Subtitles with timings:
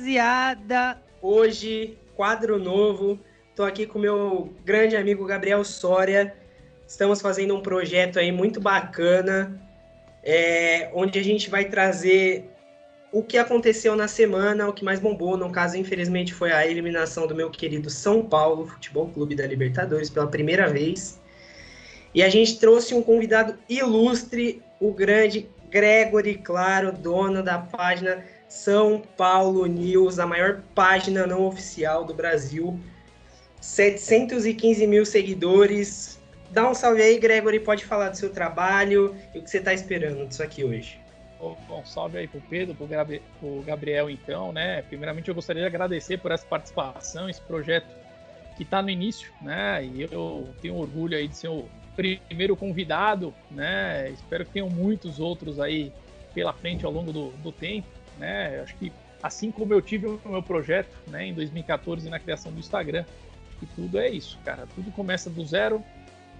[0.00, 0.98] rapaziada!
[1.20, 3.18] Hoje, quadro novo.
[3.54, 6.34] Tô aqui com meu grande amigo Gabriel Soria.
[6.86, 9.60] Estamos fazendo um projeto aí muito bacana,
[10.24, 12.48] é, onde a gente vai trazer
[13.12, 15.36] o que aconteceu na semana, o que mais bombou.
[15.36, 20.08] No caso, infelizmente, foi a eliminação do meu querido São Paulo Futebol Clube da Libertadores
[20.08, 21.20] pela primeira vez.
[22.14, 29.00] E a gente trouxe um convidado ilustre, o grande Gregory Claro, dono da página São
[29.16, 32.78] Paulo News, a maior página não oficial do Brasil.
[33.60, 36.20] 715 mil seguidores.
[36.50, 37.60] Dá um salve aí, Gregory.
[37.60, 40.98] Pode falar do seu trabalho e o que você está esperando disso aqui hoje.
[41.38, 44.82] Bom, salve aí pro Pedro, pro, Gabriel, então, né?
[44.82, 47.86] Primeiramente, eu gostaria de agradecer por essa participação, esse projeto
[48.56, 49.84] que está no início, né?
[49.84, 54.10] E eu tenho orgulho aí de ser o primeiro convidado, né?
[54.10, 55.92] Espero que tenham muitos outros aí
[56.34, 57.88] pela frente ao longo do, do tempo,
[58.20, 58.60] né?
[58.62, 62.60] Acho que assim como eu tive o meu projeto, né, em 2014 na criação do
[62.60, 63.04] Instagram,
[63.60, 64.66] e tudo é isso, cara.
[64.74, 65.82] Tudo começa do zero,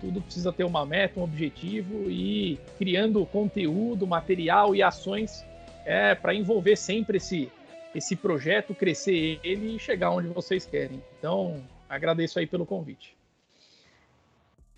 [0.01, 5.45] tudo precisa ter uma meta, um objetivo e criando conteúdo, material e ações
[5.85, 7.51] é para envolver sempre esse
[7.93, 11.03] esse projeto, crescer ele e chegar onde vocês querem.
[11.19, 13.17] Então, agradeço aí pelo convite.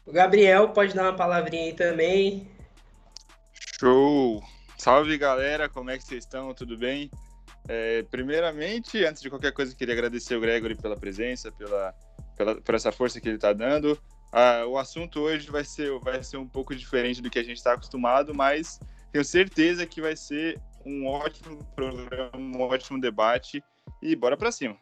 [0.06, 2.48] O Gabriel pode dar uma palavrinha aí também.
[3.78, 4.42] Show!
[4.82, 6.52] Salve galera, como é que vocês estão?
[6.52, 7.08] Tudo bem?
[7.68, 11.94] É, primeiramente, antes de qualquer coisa, queria agradecer o Gregory pela presença, pela,
[12.36, 13.96] pela por essa força que ele está dando.
[14.32, 17.58] Ah, o assunto hoje vai ser, vai ser um pouco diferente do que a gente
[17.58, 18.80] está acostumado, mas
[19.12, 23.62] tenho certeza que vai ser um ótimo programa, um ótimo debate
[24.02, 24.76] e bora para cima.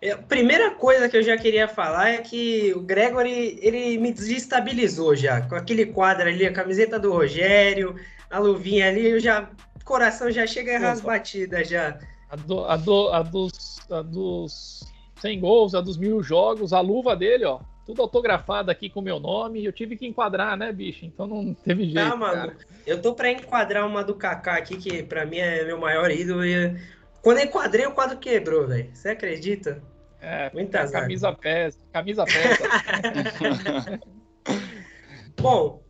[0.00, 5.16] É, primeira coisa que eu já queria falar é que o Gregory, ele me desestabilizou
[5.16, 7.96] já, com aquele quadro ali, a camiseta do Rogério,
[8.32, 12.00] a luvinha ali, eu já, o coração já chega a as batidas já.
[12.30, 14.80] A, do, a, do, a, dos, a dos
[15.20, 19.20] 100 gols, a dos mil jogos, a luva dele, ó, tudo autografado aqui com meu
[19.20, 21.04] nome, eu tive que enquadrar, né, bicho?
[21.04, 21.98] Então não teve jeito.
[21.98, 22.56] Ah, mano, cara.
[22.86, 26.42] eu tô pra enquadrar uma do Kaká aqui, que pra mim é meu maior ídolo,
[26.42, 26.74] e
[27.20, 28.88] quando eu enquadrei, o quadro quebrou, velho.
[28.94, 29.82] Você acredita?
[30.22, 34.00] É, Muita camisa pesa, camisa pesa.
[35.38, 35.82] Bom,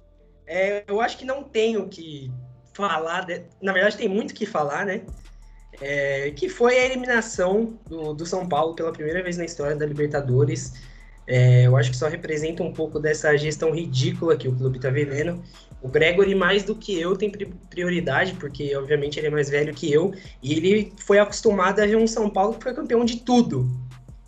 [0.52, 2.30] é, eu acho que não tenho que
[2.74, 3.42] falar, de...
[3.60, 5.00] na verdade tem muito que falar, né?
[5.80, 9.86] É, que foi a eliminação do, do, São Paulo pela primeira vez na história da
[9.86, 10.74] Libertadores.
[11.26, 14.91] É, eu acho que só representa um pouco dessa gestão ridícula que o clube está
[14.91, 15.42] vivendo.
[15.80, 17.30] O Gregory, mais do que eu, tem
[17.70, 20.12] prioridade, porque obviamente ele é mais velho que eu,
[20.42, 23.66] e ele foi acostumado a ver um São Paulo que foi campeão de tudo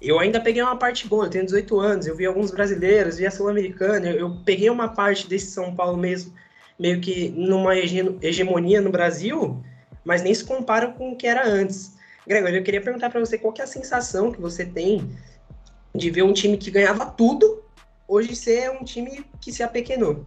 [0.09, 3.27] eu ainda peguei uma parte boa, eu tenho 18 anos, eu vi alguns brasileiros, vi
[3.27, 6.35] a Sul-Americana, eu, eu, peguei uma parte desse São Paulo mesmo,
[6.79, 9.63] meio que numa hegemonia no Brasil,
[10.05, 11.97] mas nem se compara com o que era antes.
[12.27, 15.11] Gregório, eu queria perguntar para você qual é a sensação que você tem
[15.95, 17.63] de ver um time que ganhava tudo,
[18.09, 20.27] hoje ser um time que se apequenou.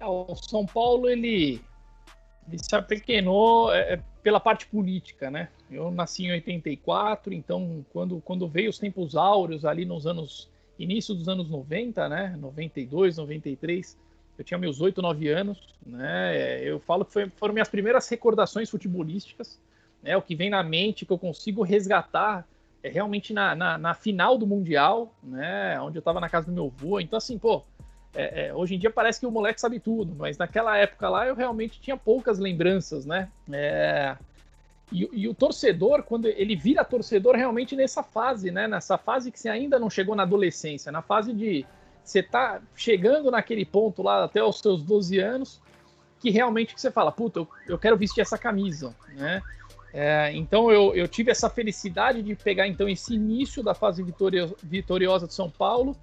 [0.00, 1.60] É, o São Paulo, ele,
[2.48, 5.50] ele se apequenou é, é pela parte política, né?
[5.70, 11.14] Eu nasci em 84, então quando, quando veio os tempos áureos ali nos anos início
[11.14, 12.36] dos anos 90, né?
[12.36, 13.96] 92, 93,
[14.36, 16.60] eu tinha meus 8, 9 anos, né?
[16.60, 19.60] Eu falo que foi, foram minhas primeiras recordações futebolísticas,
[20.02, 20.16] né?
[20.16, 22.44] O que vem na mente que eu consigo resgatar
[22.82, 25.80] é realmente na, na, na final do mundial, né?
[25.80, 26.98] Onde eu estava na casa do meu avô.
[26.98, 27.62] Então assim, pô,
[28.16, 31.26] é, é, hoje em dia parece que o moleque sabe tudo, mas naquela época lá
[31.26, 33.28] eu realmente tinha poucas lembranças, né?
[33.52, 34.16] É,
[34.90, 38.66] e, e, o torcedor, quando ele vira torcedor realmente nessa fase, né?
[38.66, 41.66] Nessa fase que você ainda não chegou na adolescência, na fase de
[42.02, 45.60] você tá chegando naquele ponto lá até os seus 12 anos,
[46.20, 49.42] que realmente você fala, puta, eu, eu quero vestir essa camisa, né?
[49.92, 54.04] É, então eu, eu, tive essa felicidade de pegar então esse início da fase
[54.62, 55.96] vitoriosa de São Paulo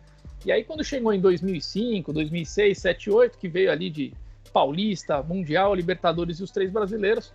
[0.46, 4.14] e aí, quando chegou em 2005, 2006, 2007, 2008, que veio ali de
[4.52, 7.34] Paulista, Mundial, Libertadores e os três brasileiros,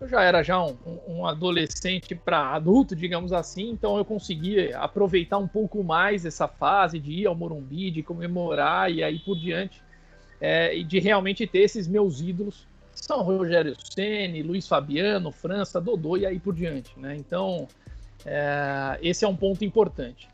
[0.00, 0.76] eu já era já um,
[1.06, 6.98] um adolescente para adulto, digamos assim, então eu conseguia aproveitar um pouco mais essa fase
[6.98, 9.82] de ir ao Morumbi, de comemorar e aí por diante,
[10.40, 16.16] é, e de realmente ter esses meus ídolos, são Rogério Ceni, Luiz Fabiano, França, Dodô
[16.16, 17.14] e aí por diante, né?
[17.16, 17.68] Então,
[18.24, 20.28] é, esse é um ponto importante.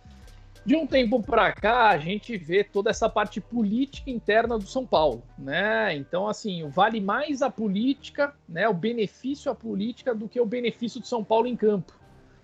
[0.66, 4.84] De um tempo para cá, a gente vê toda essa parte política interna do São
[4.84, 5.94] Paulo, né?
[5.94, 11.00] Então, assim, vale mais a política, né, o benefício à política do que o benefício
[11.00, 11.92] do São Paulo em campo,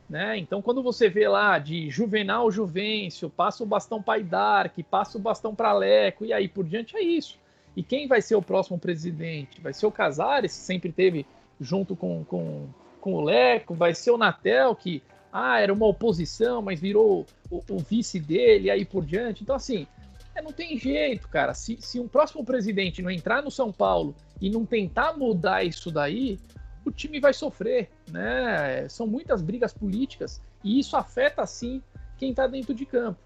[0.09, 0.39] né?
[0.39, 5.21] Então, quando você vê lá de Juvenal Juvencio, passa o bastão para Idarque, passa o
[5.21, 7.41] bastão para Leco e aí por diante é isso.
[7.77, 9.61] E quem vai ser o próximo presidente?
[9.61, 11.27] Vai ser o Casares, que sempre teve
[11.61, 12.69] junto com, com
[13.03, 15.03] com o Leco, vai ser o Natel, que
[15.33, 19.43] ah, era uma oposição, mas virou o, o vice dele, aí por diante.
[19.43, 19.87] Então, assim,
[20.35, 21.55] é, não tem jeito, cara.
[21.55, 25.91] Se, se um próximo presidente não entrar no São Paulo e não tentar mudar isso
[25.91, 26.39] daí,
[26.85, 28.87] o time vai sofrer, né?
[28.89, 31.83] São muitas brigas políticas e isso afeta, sim,
[32.19, 33.19] quem está dentro de campo.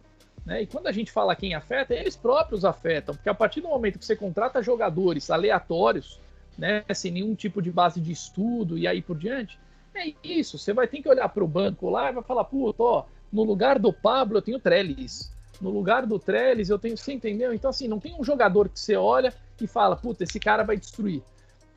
[0.45, 0.63] Né?
[0.63, 3.99] E quando a gente fala quem afeta, eles próprios afetam, porque a partir do momento
[3.99, 6.21] que você contrata jogadores aleatórios,
[6.57, 9.59] né, sem nenhum tipo de base de estudo e aí por diante,
[9.97, 10.59] é isso.
[10.59, 13.43] Você vai ter que olhar para o banco lá e vai falar, puta, ó, no
[13.43, 17.53] lugar do Pablo eu tenho Trellis, no lugar do Trellis eu tenho, você entendeu?
[17.53, 20.77] Então assim, não tem um jogador que você olha e fala, puta, esse cara vai
[20.77, 21.23] destruir.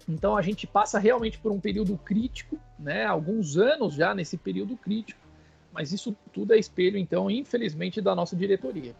[0.07, 3.05] Então a gente passa realmente por um período crítico, né?
[3.05, 5.29] Alguns anos já nesse período crítico
[5.71, 8.95] mas isso tudo é espelho, então, infelizmente, da nossa diretoria.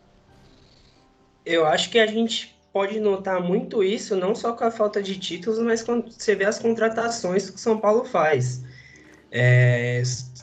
[1.45, 5.17] Eu acho que a gente pode notar muito isso, não só com a falta de
[5.17, 8.63] títulos, mas quando você vê as contratações que o São Paulo faz.
[9.31, 10.01] É,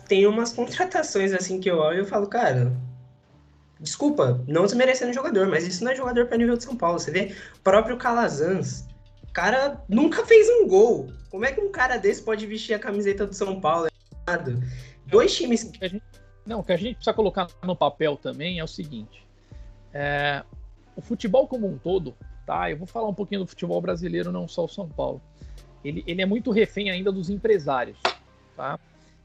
[0.09, 2.73] tem umas contratações assim que eu olho e eu falo, cara,
[3.81, 6.99] desculpa, não desmerecendo o jogador, mas isso não é jogador para nível de São Paulo.
[6.99, 8.87] Você vê o próprio Calazans,
[9.37, 11.13] cara nunca fez um gol.
[11.31, 13.87] Como é que um cara desse pode vestir a camiseta do São Paulo?
[15.05, 15.71] Dois times.
[16.47, 19.27] Não, o que a gente precisa colocar no papel também é o seguinte:
[19.93, 20.43] é,
[20.97, 22.17] o futebol como um todo,
[22.47, 22.71] tá?
[22.71, 25.21] Eu vou falar um pouquinho do futebol brasileiro, não só o São Paulo.
[25.85, 27.99] Ele, ele é muito refém ainda dos empresários,
[28.57, 28.79] tá?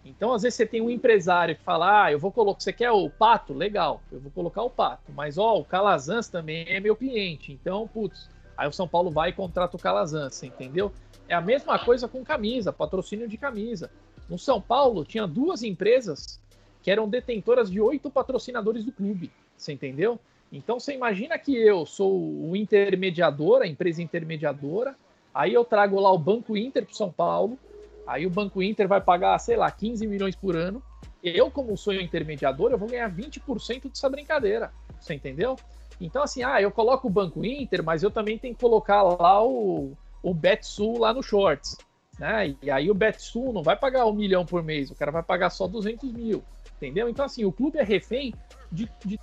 [0.03, 2.59] Então, às vezes, você tem um empresário que fala: Ah, eu vou colocar.
[2.59, 3.53] Você quer o pato?
[3.53, 5.11] Legal, eu vou colocar o pato.
[5.11, 7.51] Mas, ó, o Calazans também é meu cliente.
[7.51, 10.91] Então, putz, aí o São Paulo vai e contrata o Calazans, entendeu?
[11.27, 13.91] É a mesma coisa com camisa, patrocínio de camisa.
[14.27, 16.41] No São Paulo, tinha duas empresas
[16.81, 19.31] que eram detentoras de oito patrocinadores do clube.
[19.55, 20.19] Você entendeu?
[20.51, 24.95] Então você imagina que eu sou o intermediador, a empresa intermediadora,
[25.33, 27.57] aí eu trago lá o Banco Inter para São Paulo,
[28.05, 30.81] aí o Banco Inter vai pagar, sei lá, 15 milhões por ano.
[31.23, 34.71] Eu, como sou intermediador, eu vou ganhar 20% dessa brincadeira.
[34.99, 35.55] Você entendeu?
[35.99, 39.43] Então, assim, ah, eu coloco o Banco Inter, mas eu também tenho que colocar lá
[39.43, 39.91] o,
[40.23, 41.77] o Betsul lá no Shorts.
[42.19, 42.55] Né?
[42.61, 45.49] E aí o Betsul não vai pagar um milhão por mês, o cara vai pagar
[45.49, 46.43] só 200 mil
[46.81, 47.07] entendeu?
[47.07, 48.33] Então, assim, o clube é refém
[48.71, 49.19] de, de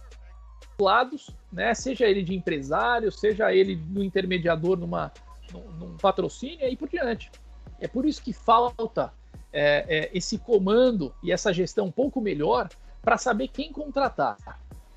[0.80, 1.74] lados, né?
[1.74, 5.12] Seja ele de empresário, seja ele no intermediador numa,
[5.52, 7.30] num, num patrocínio e aí por diante.
[7.80, 9.12] É por isso que falta
[9.52, 12.68] é, é, esse comando e essa gestão um pouco melhor
[13.02, 14.36] para saber quem contratar.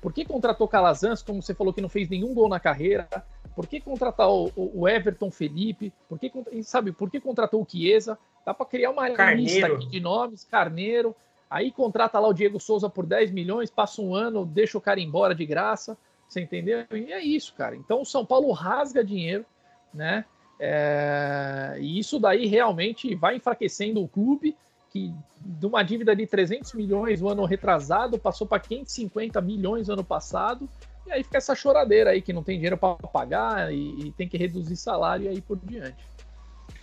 [0.00, 3.08] Por que contratou Calazans, como você falou que não fez nenhum gol na carreira?
[3.54, 5.92] Por que contratar o, o Everton Felipe?
[6.08, 6.30] Por que,
[6.62, 8.18] sabe, por que contratou o Chiesa?
[8.44, 9.76] Dá para criar uma Carneiro.
[9.76, 11.14] lista de nomes, Carneiro.
[11.48, 14.98] Aí contrata lá o Diego Souza por 10 milhões, passa um ano, deixa o cara
[14.98, 16.86] embora de graça, você entendeu?
[16.90, 17.76] E é isso, cara.
[17.76, 19.44] Então o São Paulo rasga dinheiro,
[19.92, 20.24] né?
[20.64, 21.76] É...
[21.80, 24.56] E isso daí realmente vai enfraquecendo o clube,
[24.90, 29.94] que de uma dívida de 300 milhões no ano retrasado passou para 550 milhões no
[29.94, 30.68] ano passado.
[31.04, 34.28] E aí fica essa choradeira aí que não tem dinheiro para pagar e, e tem
[34.28, 36.06] que reduzir salário e aí por diante.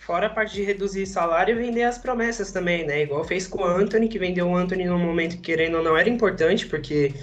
[0.00, 3.02] Fora a parte de reduzir salário e vender as promessas também, né?
[3.04, 5.96] Igual fez com o Anthony, que vendeu o Anthony num momento que, querendo ou não,
[5.96, 7.14] era importante, porque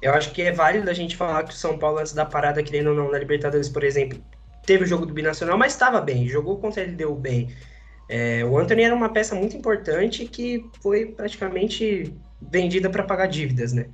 [0.00, 2.62] eu acho que é válido a gente falar que o São Paulo, antes da parada,
[2.62, 4.18] querendo ou não, na Libertadores, por exemplo,
[4.64, 7.54] teve o jogo do Binacional, mas estava bem, jogou contra ele, deu bem.
[8.08, 13.72] É, o Anthony era uma peça muito importante que foi praticamente vendida para pagar dívidas,
[13.72, 13.86] né?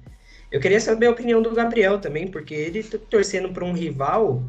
[0.51, 4.43] Eu queria saber a opinião do Gabriel também, porque ele torcendo para um rival,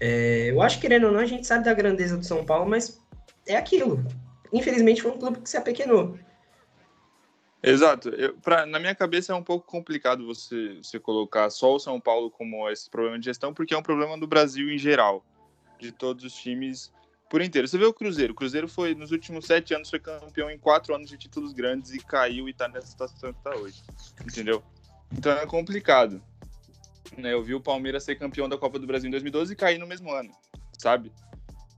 [0.00, 2.68] é, eu acho que, querendo ou não, a gente sabe da grandeza do São Paulo,
[2.68, 3.00] mas
[3.46, 4.04] é aquilo.
[4.52, 6.16] Infelizmente foi um clube que se apequenou.
[7.62, 8.10] Exato.
[8.10, 12.00] Eu, pra, na minha cabeça é um pouco complicado você, você colocar só o São
[12.00, 15.24] Paulo como esse problema de gestão, porque é um problema do Brasil em geral,
[15.78, 16.92] de todos os times
[17.28, 17.66] por inteiro.
[17.66, 18.32] Você vê o Cruzeiro.
[18.32, 21.92] O Cruzeiro foi, nos últimos sete anos, foi campeão em quatro anos de títulos grandes
[21.92, 23.82] e caiu e tá nessa situação que tá hoje.
[24.24, 24.62] Entendeu?
[25.12, 26.22] Então é complicado.
[27.16, 27.32] Né?
[27.32, 29.86] Eu vi o Palmeiras ser campeão da Copa do Brasil em 2012 e cair no
[29.86, 30.30] mesmo ano,
[30.78, 31.12] sabe?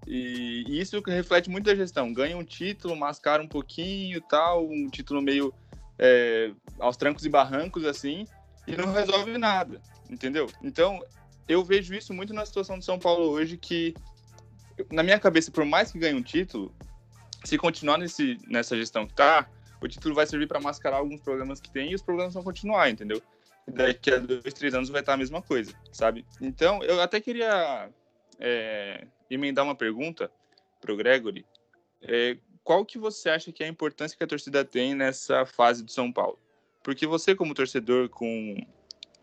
[0.07, 2.13] E, isso reflete muito da gestão.
[2.13, 5.53] Ganha um título, mascara um pouquinho tal, um título meio
[5.99, 8.27] é, aos trancos e barrancos, assim,
[8.67, 10.47] e não resolve nada, entendeu?
[10.63, 11.03] Então,
[11.49, 13.95] eu vejo isso muito na situação de São Paulo hoje, que,
[14.91, 16.75] na minha cabeça, por mais que ganhe um título,
[17.45, 19.49] se continuar nesse, nessa gestão que tá,
[19.81, 22.91] o título vai servir para mascarar alguns problemas que tem e os problemas vão continuar,
[22.91, 23.23] entendeu?
[23.73, 26.25] daqui a dois, três anos vai estar a mesma coisa, sabe?
[26.41, 27.91] Então, eu até queria
[28.39, 30.31] é, emendar uma pergunta
[30.81, 31.45] para o Gregory.
[32.03, 35.85] É, qual que você acha que é a importância que a torcida tem nessa fase
[35.85, 36.39] do São Paulo?
[36.83, 38.57] Porque você, como torcedor, com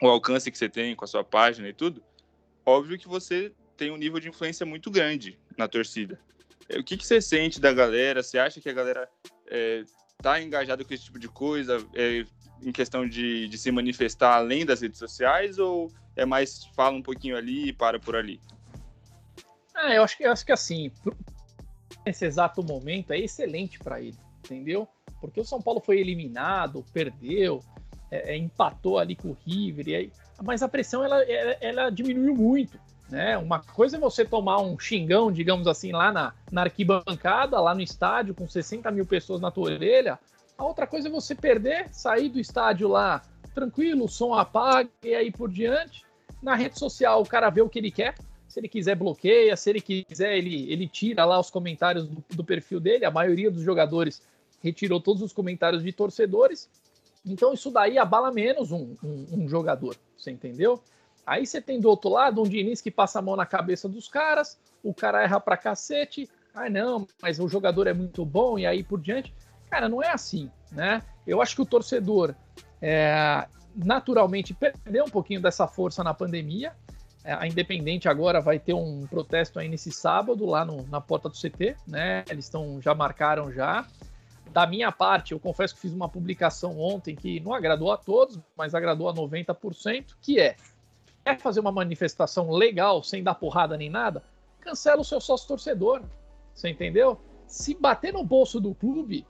[0.01, 2.03] o alcance que você tem, com a sua página e tudo,
[2.65, 6.19] óbvio que você tem um nível de influência muito grande na torcida.
[6.77, 8.24] O que, que você sente da galera?
[8.24, 9.07] Você acha que a galera
[9.45, 12.25] está tá engajado com esse tipo de coisa, é,
[12.62, 17.03] em questão de, de se manifestar além das redes sociais, ou é mais fala um
[17.03, 18.39] pouquinho ali e para por ali?
[19.75, 20.91] Ah, eu acho que, eu acho que assim,
[22.05, 24.88] nesse exato momento é excelente para ele, entendeu?
[25.19, 27.63] Porque o São Paulo foi eliminado, perdeu,
[28.10, 30.12] é, é, empatou ali com o River, e aí,
[30.43, 32.79] mas a pressão ela, ela, ela, diminuiu muito.
[33.09, 33.37] Né?
[33.37, 37.81] Uma coisa é você tomar um xingão, digamos assim, lá na, na arquibancada, lá no
[37.81, 40.19] estádio, com 60 mil pessoas na tua orelha.
[40.57, 43.21] A outra coisa é você perder, sair do estádio lá
[43.55, 46.03] tranquilo, o som apaga e aí por diante.
[46.43, 48.15] Na rede social, o cara vê o que ele quer.
[48.47, 49.55] Se ele quiser, bloqueia.
[49.55, 53.05] Se ele quiser, ele, ele tira lá os comentários do, do perfil dele.
[53.05, 54.21] A maioria dos jogadores
[54.61, 56.69] retirou todos os comentários de torcedores.
[57.25, 60.82] Então isso daí abala menos um, um, um, jogador, você entendeu?
[61.25, 64.08] Aí você tem do outro lado um Diniz que passa a mão na cabeça dos
[64.08, 68.65] caras, o cara erra pra cacete, ah não, mas o jogador é muito bom e
[68.65, 69.34] aí por diante.
[69.70, 71.01] Cara, não é assim, né?
[71.25, 72.36] Eu acho que o torcedor
[72.82, 76.74] é, naturalmente perdeu um pouquinho dessa força na pandemia.
[77.24, 81.27] É, a Independente agora vai ter um protesto aí nesse sábado lá no, na porta
[81.27, 82.24] do CT, né?
[82.29, 83.86] Eles estão já marcaram já.
[84.55, 88.39] Da minha parte, eu confesso que fiz uma publicação ontem que não agradou a todos,
[88.55, 90.55] mas agradou a 90%, que é
[91.25, 94.24] quer fazer uma manifestação legal, sem dar porrada nem nada,
[94.62, 96.03] cancela o seu sócio torcedor.
[96.53, 97.19] Você entendeu?
[97.45, 99.27] Se bater no bolso do clube,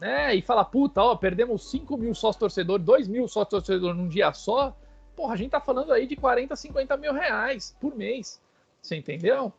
[0.00, 4.08] né, e falar, puta, ó, perdemos 5 mil sócios torcedores, 2 mil sócios torcedores num
[4.08, 4.76] dia só,
[5.16, 8.40] porra, a gente tá falando aí de 40, 50 mil reais por mês.
[8.80, 9.52] Você entendeu?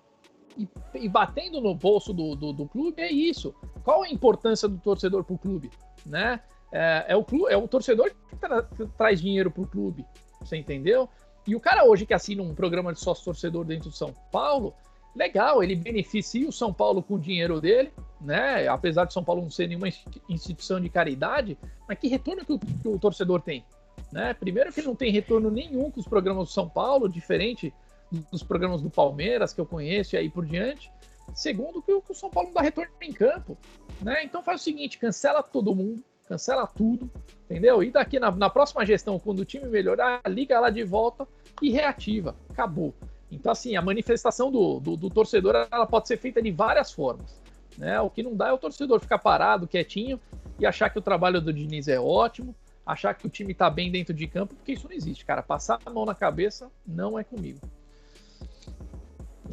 [0.57, 3.53] E, e batendo no bolso do, do, do, clube é isso.
[3.83, 5.69] Qual a importância do torcedor para o clube?
[6.05, 6.39] Né?
[6.71, 10.05] É, é, o clube, é o torcedor que, tra que traz dinheiro para o clube.
[10.41, 11.09] Você entendeu?
[11.47, 14.73] E o cara hoje que assina um programa de sócio torcedor dentro do São Paulo,
[15.15, 17.91] legal, ele beneficia o São Paulo com o dinheiro dele,
[18.21, 18.67] né?
[18.67, 19.87] Apesar de São Paulo não ser nenhuma
[20.29, 23.65] instituição de caridade, mas que retorno que o, que o torcedor tem?
[24.11, 24.33] Né?
[24.33, 27.73] Primeiro que não tem retorno nenhum com os programas do São Paulo, diferente
[28.11, 30.91] dos programas do Palmeiras que eu conheço e aí por diante.
[31.33, 33.57] Segundo, que o, São Paulo não dá retorno em campo.
[34.01, 34.23] Né?
[34.23, 37.09] Então faz o seguinte: cancela todo mundo, cancela tudo,
[37.45, 37.83] entendeu?
[37.83, 41.27] E daqui na, na próxima gestão, quando o time melhorar, liga lá de volta
[41.61, 42.35] e reativa.
[42.49, 42.93] Acabou.
[43.31, 47.39] Então, assim, a manifestação do, do, do, torcedor ela pode ser feita de várias formas.
[47.77, 47.99] Né?
[48.01, 50.19] O que não dá é o torcedor ficar parado, quietinho,
[50.59, 53.91] e achar que o trabalho do Diniz é ótimo, achar que o time está bem
[53.91, 55.43] dentro de campo, porque isso não existe, cara.
[55.43, 57.59] Passar a mão na cabeça não é comigo.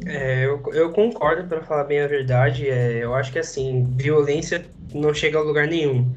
[0.05, 2.69] É, eu, eu concordo, para falar bem a verdade.
[2.69, 6.13] É, eu acho que, assim, violência não chega a lugar nenhum.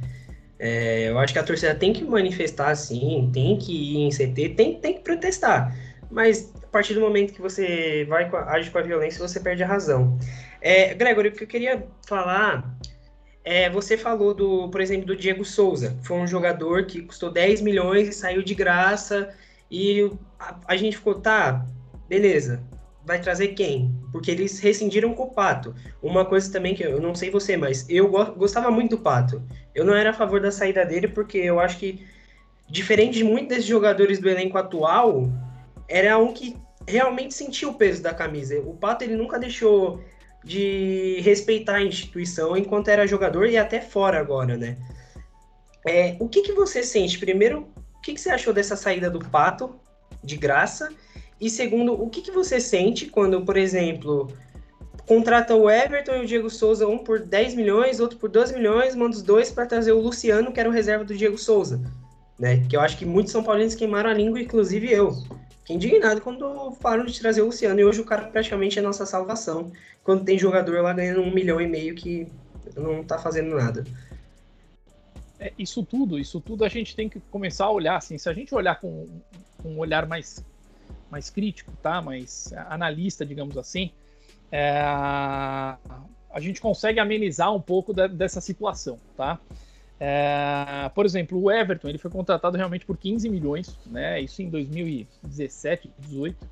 [0.58, 4.50] É, eu acho que a torcida tem que manifestar, sim, tem que ir em CT,
[4.50, 5.74] tem, tem que protestar.
[6.10, 9.66] Mas a partir do momento que você vai age com a violência, você perde a
[9.66, 10.18] razão.
[10.60, 12.76] É, Gregory, o que eu queria falar
[13.42, 15.98] é, você falou do, por exemplo, do Diego Souza.
[16.02, 19.30] Foi um jogador que custou 10 milhões e saiu de graça.
[19.70, 21.64] E a, a gente ficou, tá,
[22.06, 22.62] beleza
[23.10, 23.92] vai trazer quem?
[24.12, 25.74] Porque eles rescindiram com o Pato.
[26.00, 29.42] Uma coisa também que eu não sei você, mas eu gostava muito do Pato.
[29.74, 32.06] Eu não era a favor da saída dele porque eu acho que,
[32.68, 35.28] diferente de muitos desses jogadores do elenco atual,
[35.88, 38.60] era um que realmente sentia o peso da camisa.
[38.60, 40.00] O Pato ele nunca deixou
[40.44, 44.76] de respeitar a instituição enquanto era jogador e até fora agora, né?
[45.84, 47.18] É, o que, que você sente?
[47.18, 49.80] Primeiro, o que, que você achou dessa saída do Pato
[50.22, 50.90] de graça?
[51.40, 54.30] E segundo, o que, que você sente quando, por exemplo,
[55.06, 58.94] contrata o Everton e o Diego Souza, um por 10 milhões, outro por 12 milhões,
[58.94, 61.80] manda os dois para trazer o Luciano, que era o reserva do Diego Souza.
[62.38, 62.64] Né?
[62.68, 65.12] Que eu acho que muitos São Paulinos queimaram a língua, inclusive eu.
[65.60, 69.06] Fiquei indignado quando falaram de trazer o Luciano, e hoje o cara praticamente é nossa
[69.06, 69.72] salvação,
[70.04, 72.28] quando tem jogador lá ganhando um milhão e meio que
[72.76, 73.84] não tá fazendo nada.
[75.38, 78.32] É, isso tudo, isso tudo a gente tem que começar a olhar, assim, se a
[78.32, 79.08] gente olhar com,
[79.62, 80.44] com um olhar mais
[81.10, 82.00] mais crítico, tá?
[82.00, 83.90] mais analista, digamos assim,
[84.52, 84.72] é,
[86.32, 88.98] a gente consegue amenizar um pouco da, dessa situação.
[89.16, 89.38] Tá?
[89.98, 94.20] É, por exemplo, o Everton ele foi contratado realmente por 15 milhões, né?
[94.20, 96.48] isso em 2017, 2018.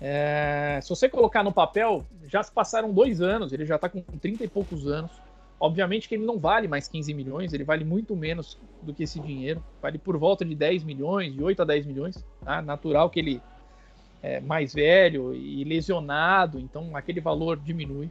[0.00, 4.00] É, se você colocar no papel, já se passaram dois anos, ele já está com
[4.02, 5.10] 30 e poucos anos.
[5.58, 9.20] Obviamente que ele não vale mais 15 milhões, ele vale muito menos do que esse
[9.20, 12.24] dinheiro, vale por volta de 10 milhões, de 8 a 10 milhões.
[12.44, 12.60] Tá?
[12.60, 13.40] Natural que ele
[14.24, 18.10] é, mais velho e lesionado, então aquele valor diminui.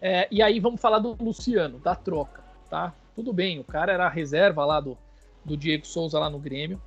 [0.00, 2.94] É, e aí vamos falar do Luciano, da troca, tá?
[3.14, 4.96] Tudo bem, o cara era a reserva lá do,
[5.44, 6.80] do Diego Souza lá no Grêmio,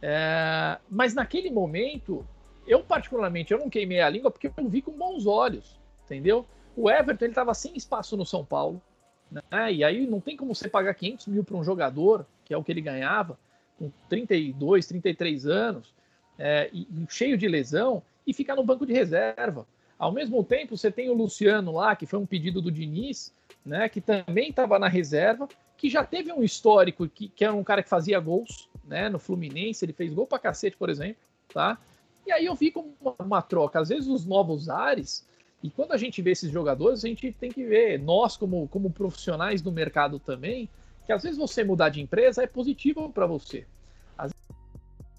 [0.00, 2.26] é, mas naquele momento,
[2.66, 6.44] eu particularmente, eu não queimei a língua porque eu vi com bons olhos, entendeu?
[6.76, 8.82] O Everton ele estava sem espaço no São Paulo,
[9.30, 9.72] Né?
[9.72, 12.64] E aí não tem como você pagar 500 mil para um jogador, que é o
[12.64, 13.38] que ele ganhava,
[13.78, 15.94] com 32, 33 anos,
[16.38, 16.70] é,
[17.08, 19.66] cheio de lesão, e ficar no banco de reserva.
[19.98, 23.32] Ao mesmo tempo, você tem o Luciano lá, que foi um pedido do Diniz,
[23.64, 27.64] né, que também estava na reserva, que já teve um histórico, que, que era um
[27.64, 31.22] cara que fazia gols né, no Fluminense, ele fez gol pra cacete, por exemplo,
[31.52, 31.78] tá?
[32.26, 33.80] E aí eu vi como uma, uma troca.
[33.80, 35.26] Às vezes os novos ares,
[35.62, 38.90] e quando a gente vê esses jogadores, a gente tem que ver, nós como, como
[38.90, 40.68] profissionais do mercado também,
[41.04, 43.66] que às vezes você mudar de empresa é positivo para você.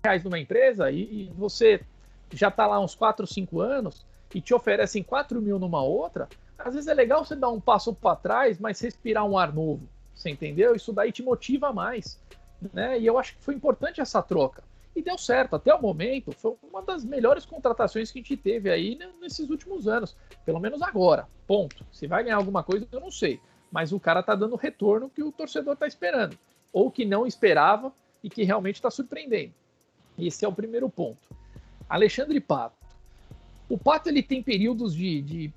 [0.06, 1.80] Reais numa empresa e, e você
[2.34, 4.06] já está lá uns 4, 5 anos
[4.36, 7.94] e te oferecem 4 mil numa outra, às vezes é legal você dar um passo
[7.94, 9.88] para trás, mas respirar um ar novo.
[10.14, 10.76] Você entendeu?
[10.76, 12.20] Isso daí te motiva mais.
[12.74, 13.00] Né?
[13.00, 14.62] E eu acho que foi importante essa troca.
[14.94, 15.56] E deu certo.
[15.56, 19.88] Até o momento, foi uma das melhores contratações que a gente teve aí nesses últimos
[19.88, 20.18] anos.
[20.46, 21.30] Pelo menos agora.
[21.48, 21.86] Ponto.
[21.94, 23.40] Se vai ganhar alguma coisa, eu não sei.
[23.72, 26.38] Mas o cara tá dando o retorno que o torcedor tá esperando.
[26.74, 29.54] Ou que não esperava e que realmente está surpreendendo.
[30.18, 31.36] Esse é o primeiro ponto.
[31.90, 32.76] Alexandre Pato.
[33.70, 35.54] O Pato ele tem períodos de, de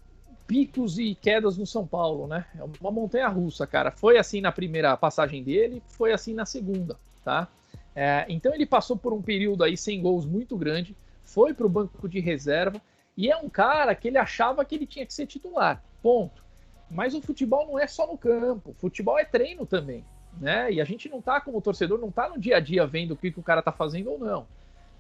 [0.47, 2.47] picos e quedas no São Paulo, né?
[2.57, 3.91] É uma montanha russa, cara.
[3.91, 7.49] Foi assim na primeira passagem dele, foi assim na segunda, tá?
[7.95, 10.95] É, então ele passou por um período aí sem gols muito grande,
[11.25, 12.81] foi para o banco de reserva
[13.17, 16.45] e é um cara que ele achava que ele tinha que ser titular, ponto.
[16.91, 20.05] Mas o futebol não é só no campo, futebol é treino também,
[20.41, 20.73] né?
[20.73, 23.17] E a gente não tá como torcedor, não tá no dia a dia vendo o
[23.17, 24.47] que, que o cara tá fazendo ou não.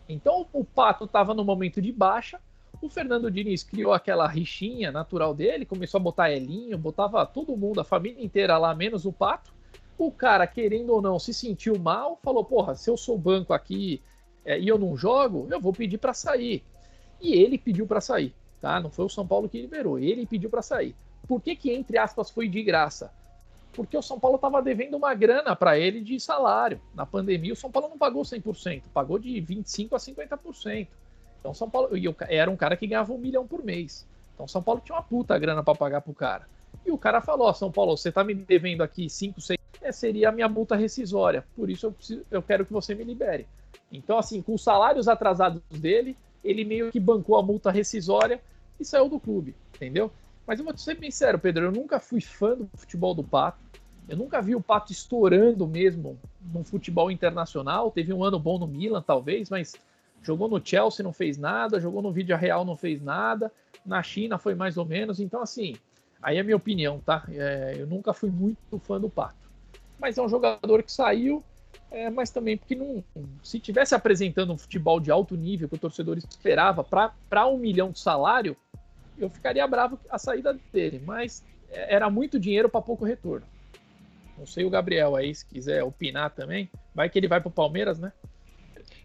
[0.08, 2.40] Então o Pato estava no momento de baixa,
[2.80, 7.80] o Fernando Diniz criou aquela rixinha natural dele, começou a botar Elinho, botava todo mundo,
[7.80, 9.52] a família inteira lá, menos o Pato.
[9.98, 14.02] O cara, querendo ou não, se sentiu mal, falou: porra, se eu sou banco aqui
[14.44, 16.62] é, e eu não jogo, eu vou pedir para sair.
[17.20, 18.78] E ele pediu para sair, tá?
[18.78, 20.94] Não foi o São Paulo que liberou, ele pediu para sair.
[21.26, 23.10] Por que, que, entre aspas, foi de graça?
[23.76, 26.80] Porque o São Paulo estava devendo uma grana para ele de salário.
[26.94, 30.88] Na pandemia, o São Paulo não pagou 100%, pagou de 25% a 50%.
[31.38, 31.94] Então, São Paulo.
[31.94, 34.06] E era um cara que ganhava um milhão por mês.
[34.34, 36.48] Então, São Paulo tinha uma puta grana para pagar pro cara.
[36.86, 40.30] E o cara falou: São Paulo, você tá me devendo aqui 5, 6 é, seria
[40.30, 41.44] a minha multa rescisória.
[41.54, 43.46] Por isso eu, preciso, eu quero que você me libere.
[43.92, 48.40] Então, assim, com os salários atrasados dele, ele meio que bancou a multa rescisória
[48.80, 50.10] e saiu do clube, entendeu?
[50.46, 53.58] Mas eu vou ser bem sincero, Pedro, eu nunca fui fã do futebol do Pato.
[54.08, 56.18] Eu nunca vi o Pato estourando mesmo
[56.52, 57.90] no futebol internacional.
[57.90, 59.74] Teve um ano bom no Milan, talvez, mas
[60.22, 63.50] jogou no Chelsea, não fez nada, jogou no Vídeo Real, não fez nada.
[63.84, 65.18] Na China foi mais ou menos.
[65.18, 65.76] Então, assim,
[66.22, 67.24] aí é minha opinião, tá?
[67.28, 69.46] É, eu nunca fui muito fã do Pato
[69.98, 71.42] mas é um jogador que saiu,
[71.90, 73.02] é, mas também porque não,
[73.42, 77.90] se tivesse apresentando um futebol de alto nível que o torcedor esperava para um milhão
[77.90, 78.56] de salário,
[79.18, 83.46] eu ficaria bravo a saída dele, mas é, era muito dinheiro para pouco retorno.
[84.38, 86.70] Não sei o Gabriel aí, se quiser opinar também.
[86.94, 88.12] Vai que ele vai para o Palmeiras, né?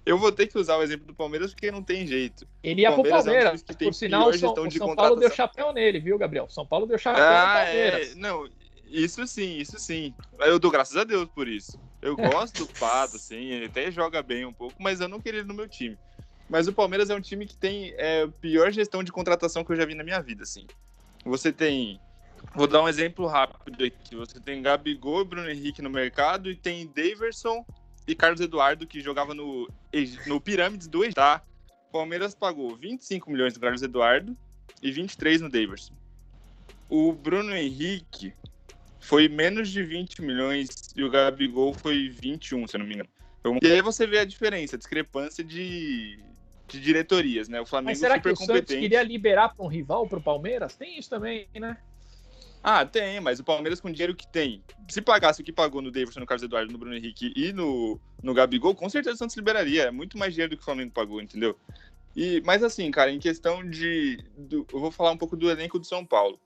[0.06, 2.48] Eu vou ter que usar o exemplo do Palmeiras porque não tem jeito.
[2.64, 3.64] Ele ia pro Palmeiras.
[3.68, 6.50] É um Por sinal, o São, o São Paulo deu chapéu nele, viu, Gabriel?
[6.50, 8.12] São Paulo deu chapéu ah, no Palmeiras.
[8.12, 8.16] É...
[8.16, 8.50] Não,
[8.88, 10.14] isso sim, isso sim.
[10.40, 11.80] Eu dou graças a Deus por isso.
[12.02, 12.30] Eu é.
[12.30, 15.48] gosto do Pato, assim, ele até joga bem um pouco, mas eu não queria ele
[15.48, 15.98] no meu time.
[16.50, 19.72] Mas o Palmeiras é um time que tem é, a pior gestão de contratação que
[19.72, 20.68] eu já vi na minha vida, assim.
[21.24, 22.00] Você tem.
[22.54, 24.16] Vou dar um exemplo rápido aqui.
[24.16, 27.66] Você tem Gabigol e Bruno Henrique no mercado e tem Daverson
[28.08, 29.70] e Carlos Eduardo que jogava no,
[30.28, 31.16] no Pirâmides do Egito.
[31.16, 31.42] Tá?
[31.90, 34.36] O Palmeiras pagou 25 milhões no Carlos Eduardo
[34.82, 35.94] e 23 no Daverson.
[36.90, 38.34] O Bruno Henrique
[39.00, 43.10] foi menos de 20 milhões e o Gabigol foi 21, se eu não me engano.
[43.62, 46.20] E aí você vê a diferença, a discrepância de,
[46.68, 47.60] de diretorias, né?
[47.60, 50.76] O Flamengo Mas será que o Santos queria liberar para um rival para o Palmeiras?
[50.76, 51.78] Tem isso também, né?
[52.64, 55.82] Ah, tem, mas o Palmeiras com o dinheiro que tem, se pagasse o que pagou
[55.82, 59.18] no Davidson, no Carlos Eduardo, no Bruno Henrique e no, no Gabigol, com certeza o
[59.18, 59.84] Santos liberaria.
[59.84, 61.58] É muito mais dinheiro do que o Flamengo pagou, entendeu?
[62.16, 64.24] E, mas assim, cara, em questão de.
[64.38, 66.40] Do, eu vou falar um pouco do elenco do São Paulo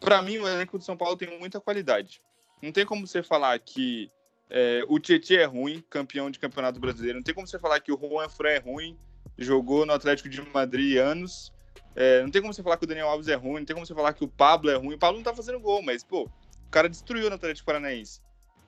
[0.00, 2.22] para mim, o elenco do São Paulo tem muita qualidade.
[2.62, 4.10] Não tem como você falar que
[4.50, 7.18] é, o Tietchan é ruim, campeão de campeonato brasileiro.
[7.18, 8.96] Não tem como você falar que o Juan Fran é ruim,
[9.36, 11.52] jogou no Atlético de Madrid anos.
[12.00, 13.84] É, não tem como você falar que o Daniel Alves é ruim, não tem como
[13.84, 14.94] você falar que o Pablo é ruim.
[14.94, 18.20] O Pablo não tá fazendo gol, mas, pô, o cara destruiu no Atlético Paranaense.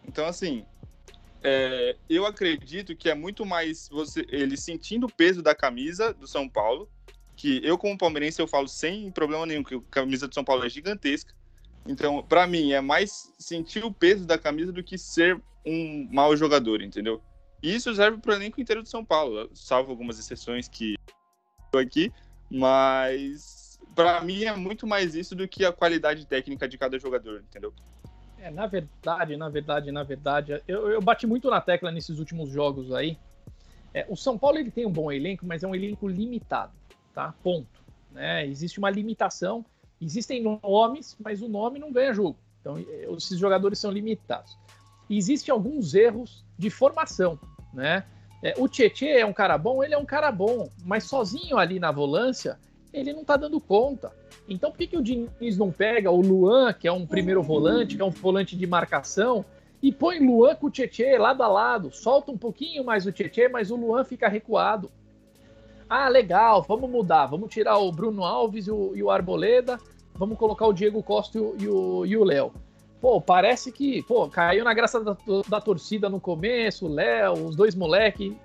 [0.04, 0.66] Então, assim,
[1.40, 6.26] é, eu acredito que é muito mais você ele sentindo o peso da camisa do
[6.26, 6.90] São Paulo
[7.36, 10.66] que eu, como palmeirense, eu falo sem problema nenhum, que a camisa do São Paulo
[10.66, 11.32] é gigantesca.
[11.86, 16.36] Então, para mim, é mais sentir o peso da camisa do que ser um mau
[16.36, 17.22] jogador, entendeu?
[17.62, 20.96] E isso serve para o elenco inteiro do São Paulo, salvo algumas exceções que
[21.78, 22.12] aqui,
[22.50, 27.42] mas para mim é muito mais isso do que a qualidade técnica de cada jogador,
[27.48, 27.72] entendeu?
[28.38, 32.50] É, na verdade, na verdade, na verdade, eu, eu bati muito na tecla nesses últimos
[32.50, 33.18] jogos aí.
[33.92, 36.72] É, o São Paulo ele tem um bom elenco, mas é um elenco limitado,
[37.12, 37.34] tá?
[37.42, 37.80] Ponto.
[38.12, 38.46] Né?
[38.46, 39.64] Existe uma limitação.
[40.00, 42.38] Existem nomes, mas o nome não ganha jogo.
[42.60, 44.56] Então, é, esses jogadores são limitados.
[45.08, 47.38] Existem alguns erros de formação,
[47.74, 48.04] né?
[48.42, 51.78] É, o Tietchan é um cara bom, ele é um cara bom, mas sozinho ali
[51.78, 52.58] na volância,
[52.92, 54.12] ele não tá dando conta.
[54.48, 57.96] Então por que, que o Diniz não pega o Luan, que é um primeiro volante,
[57.96, 59.44] que é um volante de marcação,
[59.82, 63.50] e põe Luan com o Tietchan lado a lado, solta um pouquinho mais o Tietchan,
[63.50, 64.90] mas o Luan fica recuado.
[65.88, 69.78] Ah, legal, vamos mudar, vamos tirar o Bruno Alves e o, e o Arboleda,
[70.14, 72.52] vamos colocar o Diego Costa e o Léo.
[73.00, 75.16] Pô, parece que, pô, caiu na graça da,
[75.48, 78.36] da torcida no começo, o Léo, os dois moleque.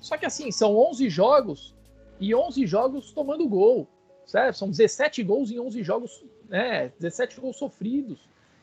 [0.00, 1.74] Só que assim, são 11 jogos
[2.20, 3.88] e 11 jogos tomando gol,
[4.24, 4.56] certo?
[4.56, 6.92] São 17 gols em 11 jogos, né?
[7.00, 8.20] 17 gols sofridos.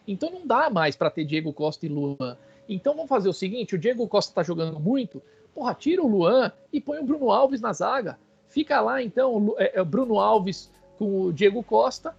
[0.08, 2.38] Então não dá mais para ter Diego Costa e Luan.
[2.68, 5.22] Então vamos fazer o seguinte: o Diego Costa tá jogando muito,
[5.54, 8.18] porra, tira o Luan e põe o Bruno Alves na zaga.
[8.48, 12.16] Fica lá então o é, é, Bruno Alves com o Diego Costa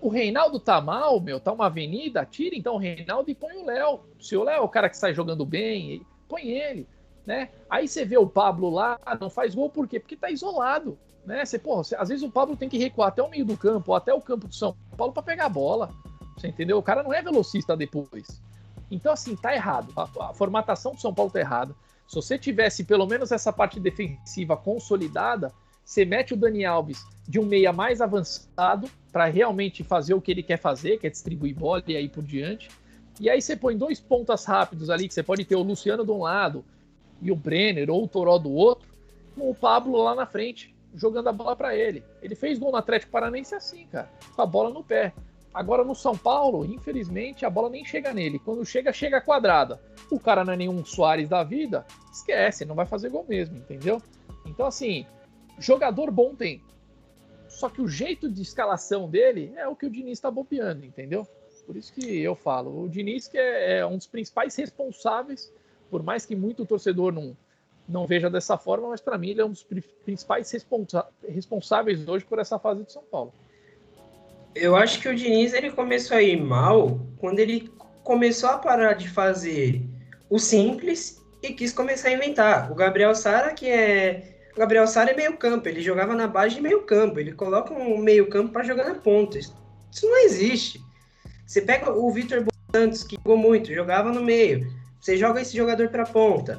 [0.00, 3.64] o Reinaldo tá mal, meu, tá uma avenida, tira então o Reinaldo e põe o
[3.64, 4.00] Léo.
[4.20, 6.88] Se o Léo é o cara que sai jogando bem, põe ele,
[7.26, 7.50] né?
[7.68, 10.00] Aí você vê o Pablo lá, não faz gol por quê?
[10.00, 11.44] Porque tá isolado, né?
[11.44, 13.96] Você, porra, às vezes o Pablo tem que recuar até o meio do campo, ou
[13.96, 15.90] até o campo do São Paulo para pegar a bola.
[16.36, 16.78] Você entendeu?
[16.78, 18.40] O cara não é velocista depois.
[18.90, 19.92] Então, assim, tá errado.
[19.96, 21.74] A, a formatação do São Paulo tá errada.
[22.06, 25.52] Se você tivesse pelo menos essa parte defensiva consolidada,
[25.86, 30.32] você mete o Dani Alves de um meia mais avançado para realmente fazer o que
[30.32, 32.68] ele quer fazer, que é distribuir bola e aí por diante.
[33.20, 36.10] E aí você põe dois pontas rápidos ali, que você pode ter o Luciano de
[36.10, 36.64] um lado
[37.22, 38.88] e o Brenner ou o Toró do outro,
[39.36, 42.02] com o Pablo lá na frente, jogando a bola para ele.
[42.20, 45.12] Ele fez gol no Atlético Paranense assim, cara, com a bola no pé.
[45.54, 48.40] Agora no São Paulo, infelizmente, a bola nem chega nele.
[48.40, 49.80] Quando chega, chega quadrada.
[50.10, 54.02] O cara não é nenhum Soares da vida, esquece, não vai fazer gol mesmo, entendeu?
[54.44, 55.06] Então, assim,
[55.58, 56.62] jogador bom tem.
[57.48, 61.26] Só que o jeito de escalação dele é o que o Diniz está bobeando, entendeu?
[61.64, 62.84] Por isso que eu falo.
[62.84, 65.52] O Diniz que é, é um dos principais responsáveis,
[65.90, 67.36] por mais que muito torcedor não,
[67.88, 69.66] não veja dessa forma, mas para mim ele é um dos
[70.04, 73.32] principais responsa responsáveis hoje por essa fase de São Paulo.
[74.54, 77.70] Eu acho que o Diniz ele começou a ir mal quando ele
[78.02, 79.82] começou a parar de fazer
[80.30, 82.70] o simples e quis começar a inventar.
[82.70, 86.54] O Gabriel Sara, que é o Gabriel Sara é meio campo, ele jogava na base
[86.54, 89.38] de meio campo, ele coloca um meio campo para jogar na ponta.
[89.38, 89.54] Isso
[90.02, 90.80] não existe.
[91.46, 92.42] Você pega o Vitor
[92.74, 94.66] Santos, que jogou muito, jogava no meio.
[94.98, 96.58] Você joga esse jogador para ponta.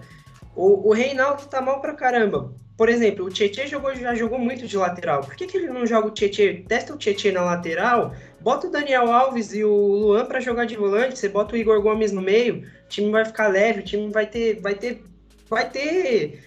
[0.56, 2.54] O, o Reinaldo tá mal pra caramba.
[2.78, 5.22] Por exemplo, o Tietchan jogou, já jogou muito de lateral.
[5.22, 6.68] Por que, que ele não joga o Tietchan?
[6.68, 10.78] Testa o Tietchan na lateral, bota o Daniel Alves e o Luan para jogar de
[10.78, 14.12] volante, você bota o Igor Gomes no meio, o time vai ficar leve, o time
[14.12, 14.62] vai ter.
[14.62, 15.04] Vai ter.
[15.50, 16.44] Vai ter.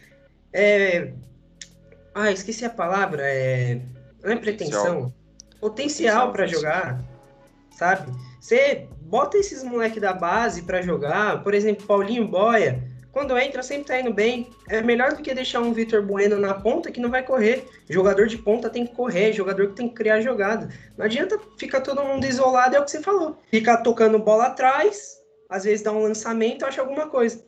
[0.53, 1.13] É,
[2.15, 3.23] ah, esqueci a palavra.
[3.25, 3.81] É...
[4.23, 5.13] Não é pretensão.
[5.61, 7.03] Potencial para jogar,
[7.73, 8.11] sabe?
[8.41, 13.85] Você bota esses moleques da base para jogar, por exemplo, Paulinho Boia, quando entra sempre
[13.85, 14.49] tá indo bem.
[14.69, 17.69] É melhor do que deixar um Vitor Bueno na ponta que não vai correr.
[17.89, 20.69] Jogador de ponta tem que correr, jogador que tem que criar jogada.
[20.97, 23.39] Não adianta ficar todo mundo isolado, é o que você falou.
[23.51, 25.19] Ficar tocando bola atrás,
[25.49, 27.45] às vezes dá um lançamento, acha alguma coisa.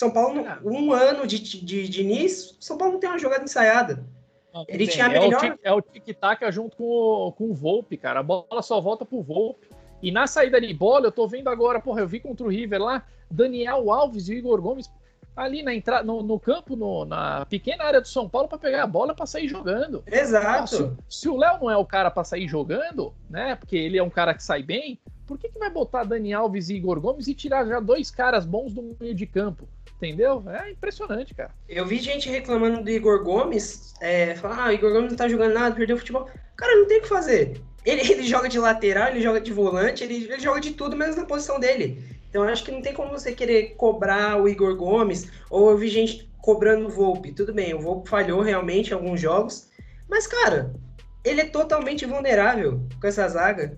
[0.00, 0.58] São Paulo, é.
[0.64, 4.02] um ano de, de, de início, São Paulo não tem uma jogada ensaiada.
[4.50, 5.58] Não, Ele tinha a melhor.
[5.62, 8.20] É o tic-tac junto com o, com o Volpe, cara.
[8.20, 9.68] A bola só volta pro Volpe.
[10.02, 12.80] E na saída de bola, eu tô vendo agora, porra, eu vi contra o River
[12.80, 14.90] lá, Daniel Alves e Igor Gomes
[15.36, 18.84] ali na entrada, no, no campo, no, na pequena área do São Paulo para pegar
[18.84, 20.02] a bola para sair jogando.
[20.06, 20.96] Exato.
[21.08, 23.54] se, se, o Léo não é o cara para sair jogando, né?
[23.54, 24.98] Porque ele é um cara que sai bem,
[25.60, 29.14] vai botar Daniel Alves e Igor Gomes e tirar já dois caras bons do meio
[29.14, 29.68] de campo?
[29.96, 30.42] Entendeu?
[30.48, 31.50] É impressionante, cara.
[31.68, 35.28] Eu vi gente reclamando do Igor Gomes, é, falar, ah, o Igor Gomes não tá
[35.28, 36.28] jogando nada, perdeu futebol.
[36.56, 37.60] Cara, não tem o que fazer.
[37.84, 41.16] Ele, ele joga de lateral, ele joga de volante, ele, ele joga de tudo, menos
[41.16, 42.02] na posição dele.
[42.28, 45.88] Então acho que não tem como você querer cobrar o Igor Gomes, ou eu vi
[45.88, 47.32] gente cobrando o Volpe.
[47.32, 49.68] Tudo bem, o Volpe falhou realmente em alguns jogos,
[50.08, 50.74] mas, cara,
[51.24, 53.76] ele é totalmente vulnerável com essa zaga.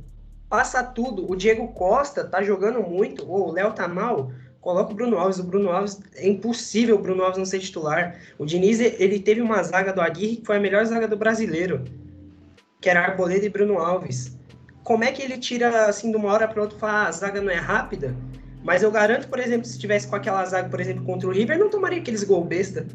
[0.53, 1.33] Passa tudo.
[1.33, 4.31] O Diego Costa tá jogando muito, o Léo tá mal.
[4.61, 5.39] Coloca o Bruno Alves.
[5.39, 8.21] O Bruno Alves é impossível o Bruno Alves não ser titular.
[8.39, 11.83] O Diniz ele teve uma zaga do Aguirre que foi a melhor zaga do brasileiro,
[12.83, 14.37] que era Arboleda e Bruno Alves.
[14.85, 17.41] Como é que ele tira assim de uma hora para outra fala, ah, a zaga
[17.41, 18.15] não é rápida?
[18.63, 21.59] Mas eu garanto, por exemplo, se tivesse com aquela zaga, por exemplo, contra o River,
[21.59, 22.87] não tomaria aqueles gols besta.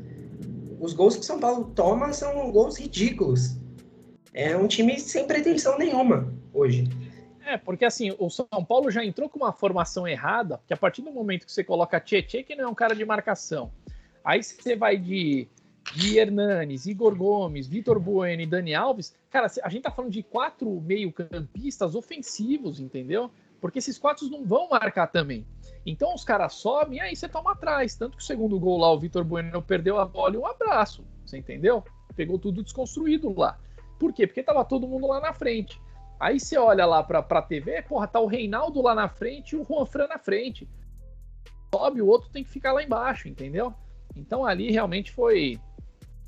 [0.80, 3.58] Os gols que o São Paulo toma são gols ridículos.
[4.32, 6.88] É um time sem pretensão nenhuma hoje.
[7.48, 11.02] É, porque assim, o São Paulo já entrou com uma formação errada, que a partir
[11.02, 13.72] do momento que você coloca Tietchan, que não é um cara de marcação,
[14.22, 15.48] aí você vai de,
[15.96, 20.22] de Hernanes, Igor Gomes, Vitor Bueno e Dani Alves, cara, a gente tá falando de
[20.24, 23.32] quatro meio-campistas ofensivos, entendeu?
[23.62, 25.48] Porque esses quatro não vão marcar também.
[25.86, 27.96] Então os caras sobem e aí você toma atrás.
[27.96, 31.02] Tanto que o segundo gol lá, o Vitor Bueno perdeu a bola e um abraço.
[31.26, 31.82] Você entendeu?
[32.14, 33.58] Pegou tudo desconstruído lá.
[33.98, 34.28] Por quê?
[34.28, 35.80] Porque tava todo mundo lá na frente.
[36.20, 39.56] Aí você olha lá pra, pra TV, porra, tá o Reinaldo lá na frente e
[39.60, 40.68] o Juan Fran na frente.
[41.74, 43.74] Sobe, o outro tem que ficar lá embaixo, entendeu?
[44.16, 45.60] Então ali realmente foi.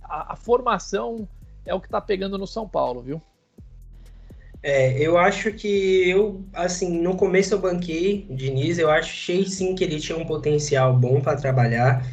[0.04, 1.28] A, a formação
[1.66, 3.22] é o que tá pegando no São Paulo, viu?
[4.62, 9.74] É, eu acho que eu, assim, no começo eu banquei o Diniz, eu achei sim
[9.74, 12.06] que ele tinha um potencial bom para trabalhar.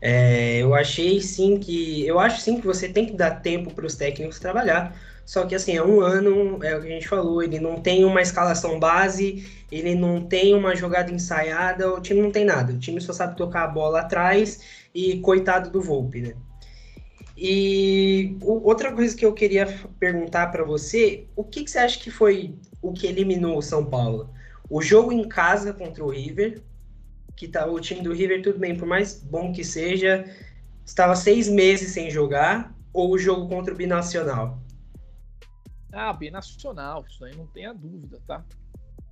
[0.00, 2.06] É, eu achei sim que.
[2.06, 4.94] Eu acho sim que você tem que dar tempo para os técnicos trabalhar.
[5.28, 8.02] Só que assim, é um ano, é o que a gente falou, ele não tem
[8.02, 12.72] uma escalação base, ele não tem uma jogada ensaiada, o time não tem nada.
[12.72, 16.34] O time só sabe tocar a bola atrás e coitado do Volpe, né?
[17.36, 19.66] E outra coisa que eu queria
[20.00, 23.84] perguntar para você, o que, que, você acha que foi o que eliminou o São
[23.84, 24.30] Paulo?
[24.70, 26.62] O jogo em casa contra o River,
[27.36, 30.24] que tá o time do River tudo bem, por mais bom que seja,
[30.86, 34.66] estava seis meses sem jogar, ou o jogo contra o Binacional?
[35.92, 38.44] Ah, Binacional, isso aí não tenha dúvida, tá?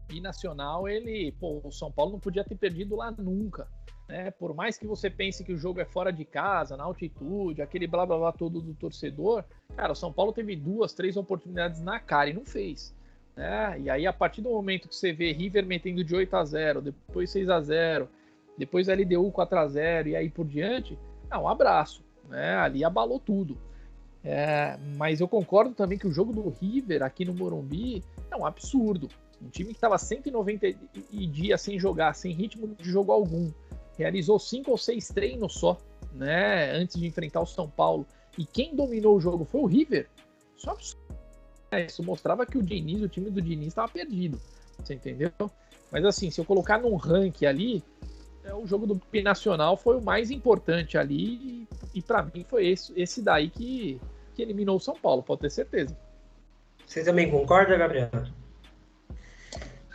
[0.09, 3.67] Binacional, ele, pô, o São Paulo não podia ter perdido lá nunca.
[4.09, 4.31] Né?
[4.31, 7.87] Por mais que você pense que o jogo é fora de casa, na altitude, aquele
[7.87, 9.45] blá blá blá todo do torcedor,
[9.77, 12.95] cara, o São Paulo teve duas, três oportunidades na cara e não fez.
[13.35, 13.81] Né?
[13.81, 16.83] E aí, a partir do momento que você vê River metendo de 8 a 0
[16.83, 18.09] depois 6 a 0
[18.57, 20.99] depois LDU 4 a 0 e aí por diante,
[21.31, 22.03] é um abraço.
[22.29, 22.57] Né?
[22.57, 23.59] Ali abalou tudo.
[24.29, 28.45] É, mas eu concordo também que o jogo do River aqui no Morumbi é um
[28.45, 29.09] absurdo.
[29.41, 30.67] Um time que estava 190
[31.13, 33.53] dias sem jogar, sem ritmo de jogo algum
[33.97, 35.79] realizou cinco ou seis treinos só,
[36.13, 38.05] né, antes de enfrentar o São Paulo.
[38.37, 40.09] E quem dominou o jogo foi o River.
[40.57, 40.77] Só
[41.71, 44.41] é, isso mostrava que o Diniz, o time do Diniz estava perdido.
[44.83, 45.31] Você entendeu?
[45.93, 47.85] Mas assim, se eu colocar num ranking ali,
[48.45, 52.67] é, o jogo do Binacional foi o mais importante ali e, e para mim foi
[52.67, 54.01] esse, esse daí que,
[54.37, 55.97] que eliminou o São Paulo, pode ter certeza.
[56.87, 58.11] Você também concorda, Gabriel?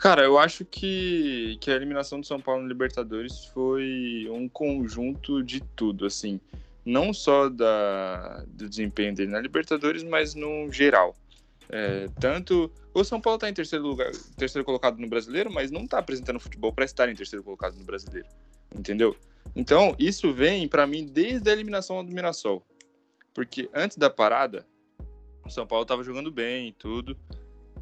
[0.01, 5.43] Cara, eu acho que, que a eliminação do São Paulo no Libertadores foi um conjunto
[5.43, 6.41] de tudo, assim.
[6.84, 11.15] Não só da, do desempenho dele na Libertadores, mas no geral.
[11.69, 12.71] É, tanto.
[12.93, 16.39] O São Paulo está em terceiro lugar, terceiro colocado no brasileiro, mas não está apresentando
[16.39, 18.27] futebol para estar em terceiro colocado no brasileiro.
[18.75, 19.15] Entendeu?
[19.56, 22.65] Então, isso vem para mim desde a eliminação do Mirassol.
[23.33, 24.65] Porque antes da parada,
[25.45, 27.17] o São Paulo estava jogando bem e tudo.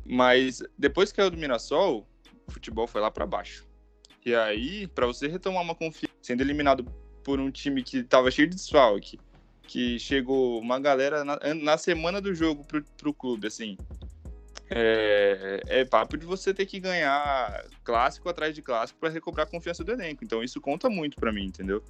[0.05, 2.07] Mas depois que caiu do Mirassol,
[2.47, 3.67] o futebol foi lá para baixo.
[4.25, 6.83] E aí, para você retomar uma confiança, sendo eliminado
[7.23, 9.19] por um time que tava cheio de desfalque,
[9.63, 13.77] que chegou uma galera na, na semana do jogo pro, pro clube, assim.
[14.71, 19.49] É, é, papo de você ter que ganhar clássico atrás de clássico para recobrar a
[19.49, 20.23] confiança do elenco.
[20.23, 21.83] Então isso conta muito para mim, entendeu?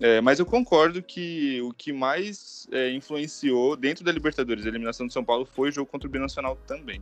[0.00, 5.06] É, mas eu concordo que o que mais é, influenciou dentro da Libertadores, a eliminação
[5.06, 7.00] do São Paulo, foi o jogo contra o Binacional também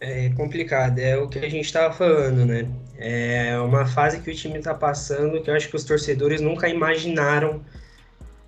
[0.00, 2.66] é complicado, é o que a gente estava falando, né?
[2.96, 6.68] É uma fase que o time está passando que eu acho que os torcedores nunca
[6.68, 7.62] imaginaram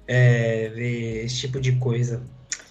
[0.08, 2.22] é, ver esse tipo de coisa.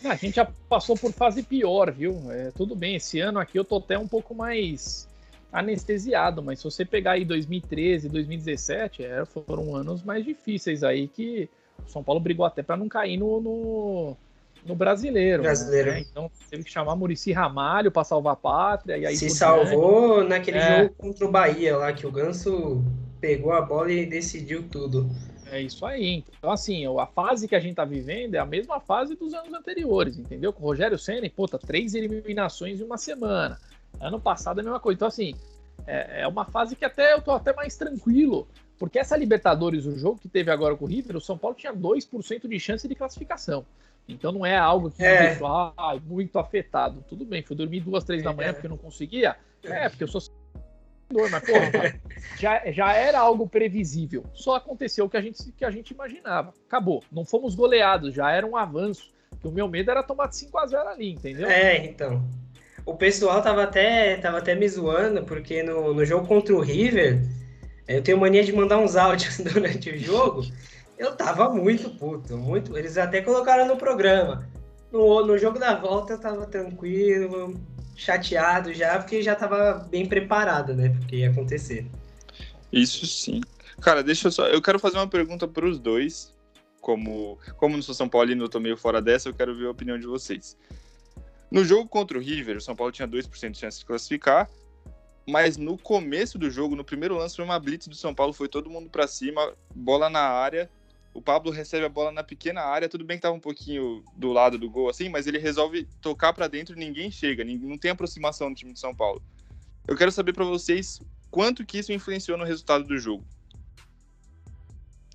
[0.04, 2.32] A gente já passou por fase pior, viu?
[2.32, 5.08] É, tudo bem, esse ano aqui eu tô até um pouco mais
[5.52, 11.50] anestesiado, mas se você pegar aí 2013, 2017, é, foram anos mais difíceis aí que
[11.86, 14.18] o São Paulo brigou até para não cair no, no
[14.66, 15.44] no brasileiro.
[15.44, 15.92] Brasileiro.
[15.92, 16.02] Né?
[16.02, 18.98] Então teve que chamar Murici Ramalho para salvar a pátria.
[18.98, 20.84] E aí Se salvou naquele é.
[20.84, 22.84] jogo contra o Bahia lá, que o Ganso
[23.20, 25.10] pegou a bola e decidiu tudo.
[25.52, 26.24] É isso aí.
[26.38, 29.54] Então, assim, a fase que a gente tá vivendo é a mesma fase dos anos
[29.54, 30.54] anteriores, entendeu?
[30.54, 33.60] Com o Rogério Senna, puta, três eliminações em uma semana.
[34.00, 34.96] Ano passado é a mesma coisa.
[34.96, 35.34] Então, assim,
[35.86, 38.48] é, é uma fase que até eu tô até mais tranquilo.
[38.78, 41.74] Porque essa Libertadores, o jogo que teve agora com o River, o São Paulo tinha
[41.74, 43.66] 2% de chance de classificação.
[44.08, 45.30] Então não é algo que é.
[45.30, 47.04] deixou ah, muito afetado.
[47.08, 48.54] Tudo bem, fui dormir duas, três da manhã é.
[48.54, 49.36] porque não conseguia.
[49.64, 50.22] É, porque eu sou
[51.30, 52.00] mas porra,
[52.40, 54.24] já, já era algo previsível.
[54.34, 56.54] Só aconteceu o que a gente, que a gente imaginava.
[56.66, 57.04] Acabou.
[57.12, 59.12] Não fomos goleados, já era um avanço.
[59.40, 61.50] Que o meu medo era tomar de 5 a 0 ali, entendeu?
[61.50, 62.24] É, então.
[62.86, 67.22] O pessoal tava até, tava até me zoando, porque no, no jogo contra o River,
[67.88, 70.46] eu tenho mania de mandar uns áudios durante o jogo.
[70.98, 72.78] Eu tava muito puto, muito.
[72.78, 74.48] Eles até colocaram no programa.
[74.92, 77.60] No, no jogo da volta eu tava tranquilo,
[77.96, 80.90] chateado já, porque já estava bem preparado, né?
[80.90, 81.88] Porque ia acontecer.
[82.72, 83.42] Isso sim.
[83.82, 84.48] Cara, deixa eu só.
[84.48, 86.32] Eu quero fazer uma pergunta para os dois.
[86.80, 89.72] Como, como não sou São Paulino, eu tô meio fora dessa, eu quero ver a
[89.72, 90.58] opinião de vocês.
[91.52, 94.50] No jogo contra o River, o São Paulo tinha 2% de chance de classificar,
[95.28, 98.48] mas no começo do jogo, no primeiro lance, foi uma blitz do São Paulo, foi
[98.48, 100.72] todo mundo para cima, bola na área.
[101.14, 104.32] O Pablo recebe a bola na pequena área, tudo bem que tava um pouquinho do
[104.32, 107.92] lado do gol assim, mas ele resolve tocar para dentro e ninguém chega, não tem
[107.92, 109.22] aproximação no time de São Paulo.
[109.86, 113.26] Eu quero saber para vocês quanto que isso influenciou no resultado do jogo.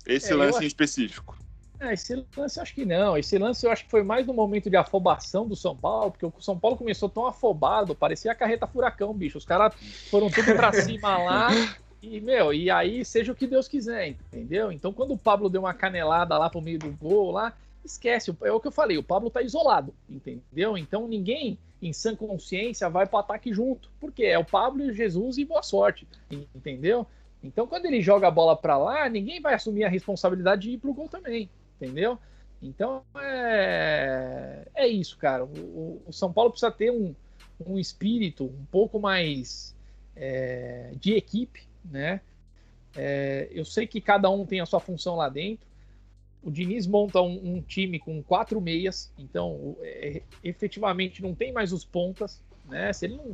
[0.05, 0.63] Esse é, lance acho...
[0.63, 1.46] em específico.
[1.79, 3.17] É, esse lance eu acho que não.
[3.17, 6.25] Esse lance eu acho que foi mais no momento de afobação do São Paulo, porque
[6.25, 9.37] o São Paulo começou tão afobado, parecia a carreta furacão, bicho.
[9.37, 9.73] Os caras
[10.09, 11.49] foram tudo pra cima lá.
[12.01, 14.71] E, meu, e aí seja o que Deus quiser, entendeu?
[14.71, 18.35] Então, quando o Pablo deu uma canelada lá pro meio do gol lá, esquece.
[18.43, 20.77] É o que eu falei, o Pablo tá isolado, entendeu?
[20.77, 23.89] Então ninguém em sã consciência vai pro ataque junto.
[23.99, 26.07] Porque é o Pablo e Jesus e boa sorte,
[26.55, 27.05] entendeu?
[27.43, 30.77] Então, quando ele joga a bola para lá, ninguém vai assumir a responsabilidade de ir
[30.77, 32.17] pro gol também, entendeu?
[32.61, 35.45] Então, é, é isso, cara.
[35.45, 37.15] O, o São Paulo precisa ter um,
[37.65, 39.75] um espírito um pouco mais
[40.15, 42.21] é, de equipe, né?
[42.95, 45.67] É, eu sei que cada um tem a sua função lá dentro.
[46.41, 51.71] O Diniz monta um, um time com quatro meias, então é, efetivamente não tem mais
[51.71, 52.91] os pontas, né?
[52.91, 53.31] Se ele não,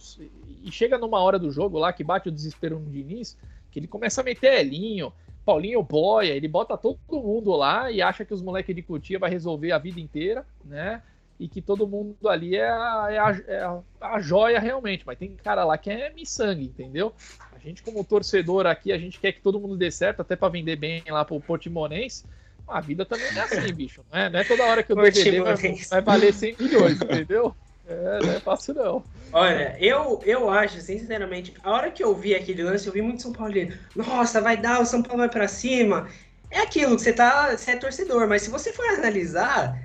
[0.63, 3.37] e chega numa hora do jogo lá que bate o desespero no Diniz,
[3.71, 5.13] que ele começa a meter Elinho,
[5.45, 9.29] Paulinho Boia, ele bota todo mundo lá e acha que os moleques de Cotia vai
[9.29, 11.01] resolver a vida inteira, né?
[11.39, 15.17] E que todo mundo ali é a, é a, é a, a joia realmente, mas
[15.17, 17.13] tem cara lá que é miçangue, entendeu?
[17.51, 20.49] A gente, como torcedor aqui, a gente quer que todo mundo dê certo, até para
[20.49, 22.23] vender bem lá pro Portimonense.
[22.65, 24.05] A vida também é assim, bicho.
[24.11, 27.53] Não é, não é toda hora que o DVD vai, vai valer 100 milhões, entendeu?
[27.87, 29.03] É, não é fácil não.
[29.31, 33.21] Olha, eu, eu acho, sinceramente, a hora que eu vi aquele lance, eu vi muito
[33.21, 33.77] São Paulino.
[33.95, 36.07] Nossa, vai dar, o São Paulo vai pra cima.
[36.49, 37.55] É aquilo que você tá.
[37.55, 39.75] Você é torcedor, mas se você for analisar,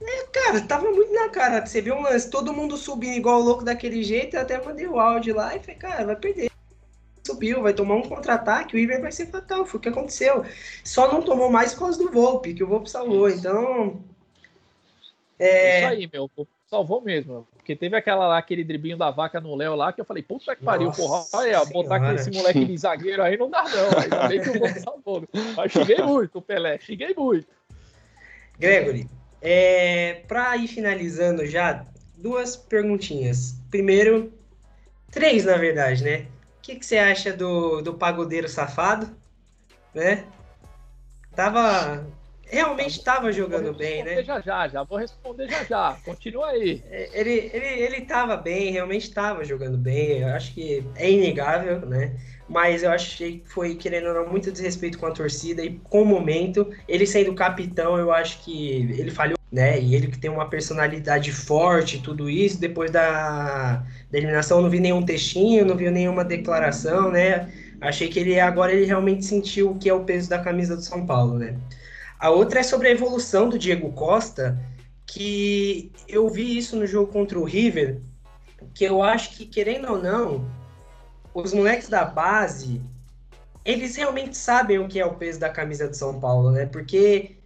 [0.00, 1.64] é, cara, tava muito na cara.
[1.64, 4.98] Você viu um lance, todo mundo subindo igual louco daquele jeito, eu até mandei o
[4.98, 6.50] áudio lá e falei, cara, vai perder.
[7.24, 9.64] Subiu, vai tomar um contra-ataque, o Iver vai ser fatal.
[9.64, 10.44] Foi o que aconteceu.
[10.82, 13.28] Só não tomou mais por causa do Volpe, que o Volpe salvou.
[13.28, 14.02] Então.
[15.38, 15.78] É...
[15.78, 16.28] Isso aí, meu
[16.68, 17.46] salvou mesmo.
[17.56, 20.54] Porque teve aquela lá, aquele dribinho da vaca no Léo lá, que eu falei, puta
[20.54, 23.98] que pariu, porra, olha, botar aquele esse moleque de zagueiro aí não dá não.
[24.00, 25.28] Ainda bem que o gol salvou.
[25.56, 27.48] Mas xinguei muito Pelé, xinguei muito.
[28.58, 29.08] Gregory,
[29.40, 31.84] é, pra ir finalizando já,
[32.16, 33.60] duas perguntinhas.
[33.70, 34.32] Primeiro,
[35.10, 36.26] três na verdade, né?
[36.58, 39.08] O que, que você acha do, do pagodeiro safado?
[39.94, 40.24] Né?
[41.34, 42.06] Tava
[42.50, 44.22] realmente estava jogando bem, né?
[44.22, 45.96] Já já, já vou responder já já.
[46.04, 46.82] Continua aí.
[46.90, 50.22] É, ele ele ele estava bem, realmente estava jogando bem.
[50.22, 52.16] Eu acho que é inegável, né?
[52.48, 56.02] Mas eu achei que foi querendo ou não muito desrespeito com a torcida e com
[56.02, 56.70] o momento.
[56.88, 59.78] Ele sendo capitão, eu acho que ele falhou, né?
[59.78, 62.58] E ele que tem uma personalidade forte, tudo isso.
[62.58, 67.52] Depois da, da eliminação, não vi nenhum textinho, não vi nenhuma declaração, né?
[67.80, 70.82] Achei que ele agora ele realmente sentiu o que é o peso da camisa do
[70.82, 71.54] São Paulo, né?
[72.18, 74.58] A outra é sobre a evolução do Diego Costa,
[75.06, 78.00] que eu vi isso no jogo contra o River,
[78.74, 80.50] que eu acho que, querendo ou não,
[81.32, 82.80] os moleques da base,
[83.64, 86.66] eles realmente sabem o que é o peso da camisa do São Paulo, né?
[86.66, 87.36] Porque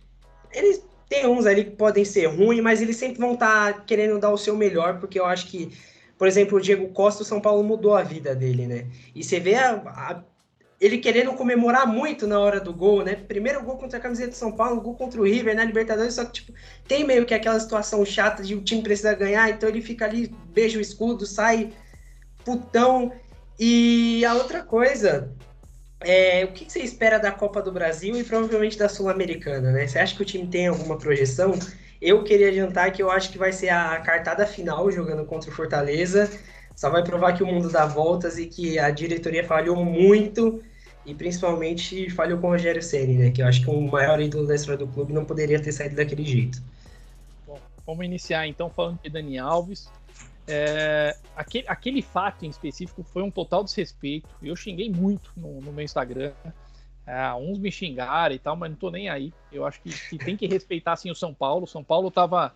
[0.52, 4.18] eles tem uns ali que podem ser ruins, mas eles sempre vão estar tá querendo
[4.18, 5.70] dar o seu melhor, porque eu acho que,
[6.16, 8.86] por exemplo, o Diego Costa, o São Paulo mudou a vida dele, né?
[9.14, 10.22] E você vê a, a
[10.82, 13.14] ele querendo comemorar muito na hora do gol, né?
[13.14, 16.24] Primeiro gol contra a camiseta de São Paulo, gol contra o River na Libertadores, só
[16.24, 16.52] que tipo,
[16.88, 20.34] tem meio que aquela situação chata de o time precisa ganhar, então ele fica ali,
[20.52, 21.72] beija o escudo, sai
[22.44, 23.12] putão.
[23.60, 25.32] E a outra coisa,
[26.00, 29.86] é, o que você espera da Copa do Brasil e provavelmente da Sul-Americana, né?
[29.86, 31.56] Você acha que o time tem alguma projeção?
[32.00, 35.54] Eu queria adiantar que eu acho que vai ser a cartada final jogando contra o
[35.54, 36.28] Fortaleza.
[36.74, 40.60] Só vai provar que o mundo dá voltas e que a diretoria falhou muito
[41.04, 43.30] e principalmente falhou com o Rogério Ceni, né?
[43.30, 45.96] Que eu acho que o maior ídolo da história do clube não poderia ter saído
[45.96, 46.62] daquele jeito.
[47.46, 49.90] Bom, vamos iniciar então falando de Dani Alves.
[50.46, 54.28] É, aquele, aquele fato em específico foi um total desrespeito.
[54.42, 56.32] Eu xinguei muito no, no meu Instagram.
[57.04, 59.32] É, uns me xingaram e tal, mas não tô nem aí.
[59.50, 61.64] Eu acho que, que tem que respeitar assim o São Paulo.
[61.64, 62.54] O São Paulo tava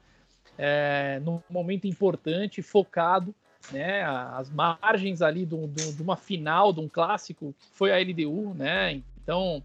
[0.56, 3.34] é, num momento importante, focado
[3.72, 8.54] né, as margens ali do, do, de uma final, de um clássico, foi a LDU,
[8.54, 9.00] né?
[9.22, 9.62] Então,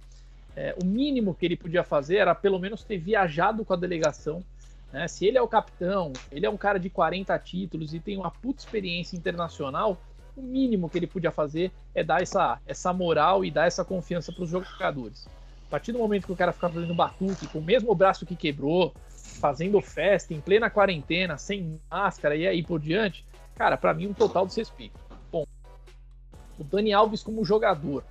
[0.56, 4.44] é, o mínimo que ele podia fazer era pelo menos ter viajado com a delegação
[4.92, 5.08] Né?
[5.08, 8.32] Se ele é o capitão, ele é um cara de 40 títulos e tem uma
[8.32, 9.98] puta experiência internacional,
[10.36, 14.32] o mínimo que ele podia fazer é dar essa, essa moral e dar essa confiança
[14.32, 15.28] para os jogadores.
[15.68, 18.36] A partir do momento que o cara ficar fazendo batuque com o mesmo braço que
[18.36, 18.94] quebrou,
[19.40, 23.26] fazendo festa em plena quarentena, sem máscara e aí por diante,
[23.62, 25.00] cara, para mim um total desrespeito.
[25.32, 25.46] Bom,
[26.58, 28.04] o Dani Alves como jogador,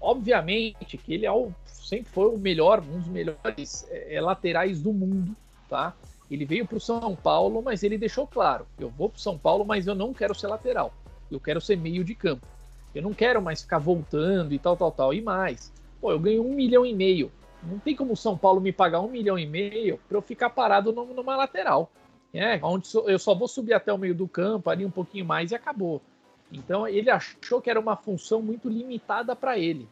[0.00, 4.92] obviamente que ele é o, sempre foi o melhor, um dos melhores é, laterais do
[4.92, 5.34] mundo,
[5.68, 5.92] tá?
[6.30, 9.36] Ele veio para o São Paulo, mas ele deixou claro: eu vou para o São
[9.36, 10.94] Paulo, mas eu não quero ser lateral.
[11.28, 12.46] Eu quero ser meio de campo.
[12.94, 15.12] Eu não quero mais ficar voltando e tal, tal, tal.
[15.12, 17.32] E mais, pô, eu ganho um milhão e meio.
[17.60, 20.50] Não tem como o São Paulo me pagar um milhão e meio para eu ficar
[20.50, 21.90] parado numa lateral.
[22.34, 25.50] É, onde eu só vou subir até o meio do campo, ali um pouquinho mais
[25.50, 26.00] e acabou.
[26.50, 29.88] Então ele achou que era uma função muito limitada para ele.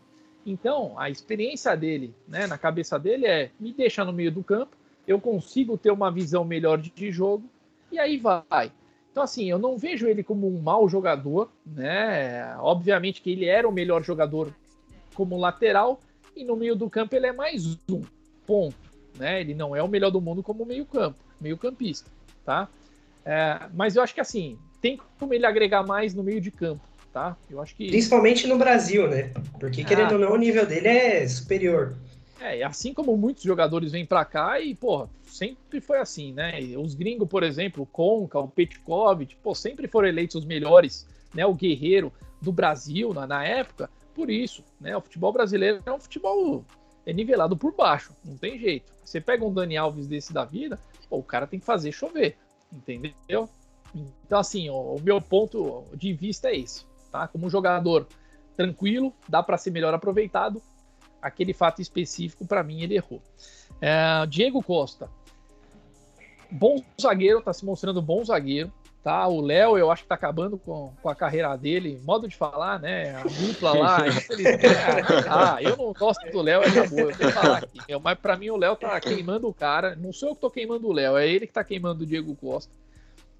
[0.47, 4.77] Então a experiência dele, né, na cabeça dele é me deixa no meio do campo,
[5.07, 7.45] eu consigo ter uma visão melhor de jogo
[7.91, 8.73] e aí vai.
[9.11, 12.57] Então, assim, eu não vejo ele como um mau jogador, né?
[12.59, 14.55] Obviamente que ele era o melhor jogador
[15.15, 16.01] como lateral
[16.37, 18.03] e no meio do campo ele é mais um
[18.47, 18.77] ponto,
[19.19, 19.41] né?
[19.41, 22.09] Ele não é o melhor do mundo como meio campo, meio campista,
[22.51, 22.69] tá?
[23.25, 26.83] É, mas eu acho que assim tem como ele agregar mais no meio de campo,
[27.13, 27.37] tá?
[27.49, 29.31] Eu acho que principalmente no Brasil, né?
[29.61, 31.95] Porque querendo ah, ou não o nível dele é superior.
[32.41, 36.59] É, assim como muitos jogadores vêm para cá e, porra, sempre foi assim, né?
[36.77, 41.47] Os gringos, por exemplo, o Conca, o Petkov, pô, sempre foram eleitos os melhores, né?
[41.47, 44.97] O guerreiro do Brasil na, na época, por isso, né?
[44.97, 46.65] O futebol brasileiro é um futebol
[47.07, 48.93] é nivelado por baixo, não tem jeito.
[49.05, 50.79] Você pega um Dani Alves desse da vida,
[51.11, 52.39] pô, o cara tem que fazer chover,
[52.73, 53.51] entendeu?
[54.25, 57.27] Então, assim, o, o meu ponto de vista é esse, tá?
[57.27, 58.07] Como jogador
[58.57, 60.63] tranquilo, dá para ser melhor aproveitado,
[61.21, 63.21] aquele fato específico, para mim, ele errou.
[63.81, 65.11] É, Diego Costa.
[66.51, 68.73] Bom zagueiro, tá se mostrando bom zagueiro.
[69.03, 72.37] Tá, o Léo, eu acho que tá acabando com, com a carreira dele, modo de
[72.37, 73.17] falar, né?
[73.17, 73.99] A dupla lá,
[75.27, 77.79] ah, eu não gosto do Léo, acabou, eu tenho que falar aqui.
[78.03, 79.97] Mas para mim o Léo tá queimando o cara.
[79.97, 82.37] Não sou eu que tô queimando o Léo, é ele que tá queimando o Diego
[82.37, 82.71] Costa.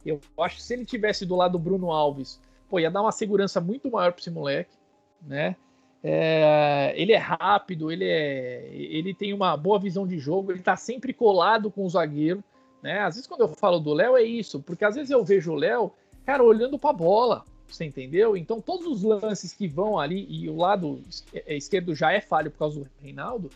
[0.05, 2.41] Eu acho que se ele tivesse do lado do Bruno Alves,
[2.71, 4.75] pô, ia dar uma segurança muito maior para esse moleque,
[5.21, 5.57] né?
[6.03, 10.75] É, ele é rápido, ele, é, ele tem uma boa visão de jogo, ele tá
[10.75, 12.43] sempre colado com o zagueiro.
[12.83, 13.01] Né?
[13.01, 15.57] Às vezes, quando eu falo do Léo, é isso, porque às vezes eu vejo o
[15.57, 15.93] Léo,
[16.25, 18.37] cara, olhando para a bola, você entendeu?
[18.37, 21.01] Então, todos os lances que vão ali, e o lado
[21.33, 23.51] é, esquerdo já é falho por causa do Reinaldo,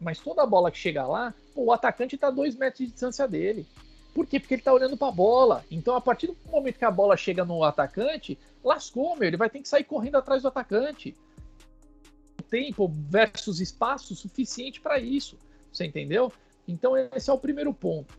[0.00, 2.86] mas toda a bola que chega lá, pô, o atacante tá a dois metros de
[2.86, 3.66] distância dele.
[4.14, 4.40] Por quê?
[4.40, 5.64] Porque ele tá olhando para a bola.
[5.70, 9.48] Então, a partir do momento que a bola chega no atacante, lascou, meu, ele vai
[9.48, 11.14] ter que sair correndo atrás do atacante
[12.50, 15.38] tempo versus espaço suficiente para isso.
[15.72, 16.32] Você entendeu?
[16.66, 18.18] Então, esse é o primeiro ponto.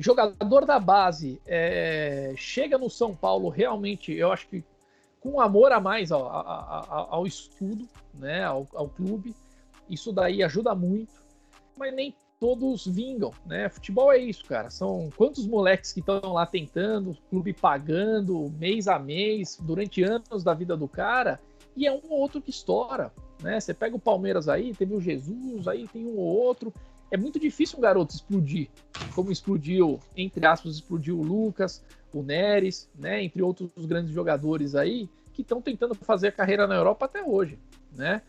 [0.00, 4.64] Jogador da base é, chega no São Paulo realmente, eu acho que
[5.20, 9.34] com amor a mais ao, ao, ao estudo, né, ao, ao, clube.
[9.90, 11.12] Isso daí ajuda muito,
[11.76, 13.68] mas nem todos vingam, né?
[13.68, 14.70] Futebol é isso, cara.
[14.70, 20.42] São quantos moleques que estão lá tentando, o clube pagando mês a mês durante anos
[20.42, 21.38] da vida do cara,
[21.76, 23.12] e é um ou outro que estoura.
[23.42, 23.60] Né?
[23.60, 26.72] Você pega o Palmeiras aí, teve o Jesus, aí tem um ou outro.
[27.10, 28.68] É muito difícil um garoto explodir,
[29.14, 31.82] como explodiu, entre aspas, explodiu o Lucas,
[32.12, 33.22] o Neres, né?
[33.22, 37.58] entre outros grandes jogadores aí, que estão tentando fazer a carreira na Europa até hoje.
[37.92, 38.22] Né?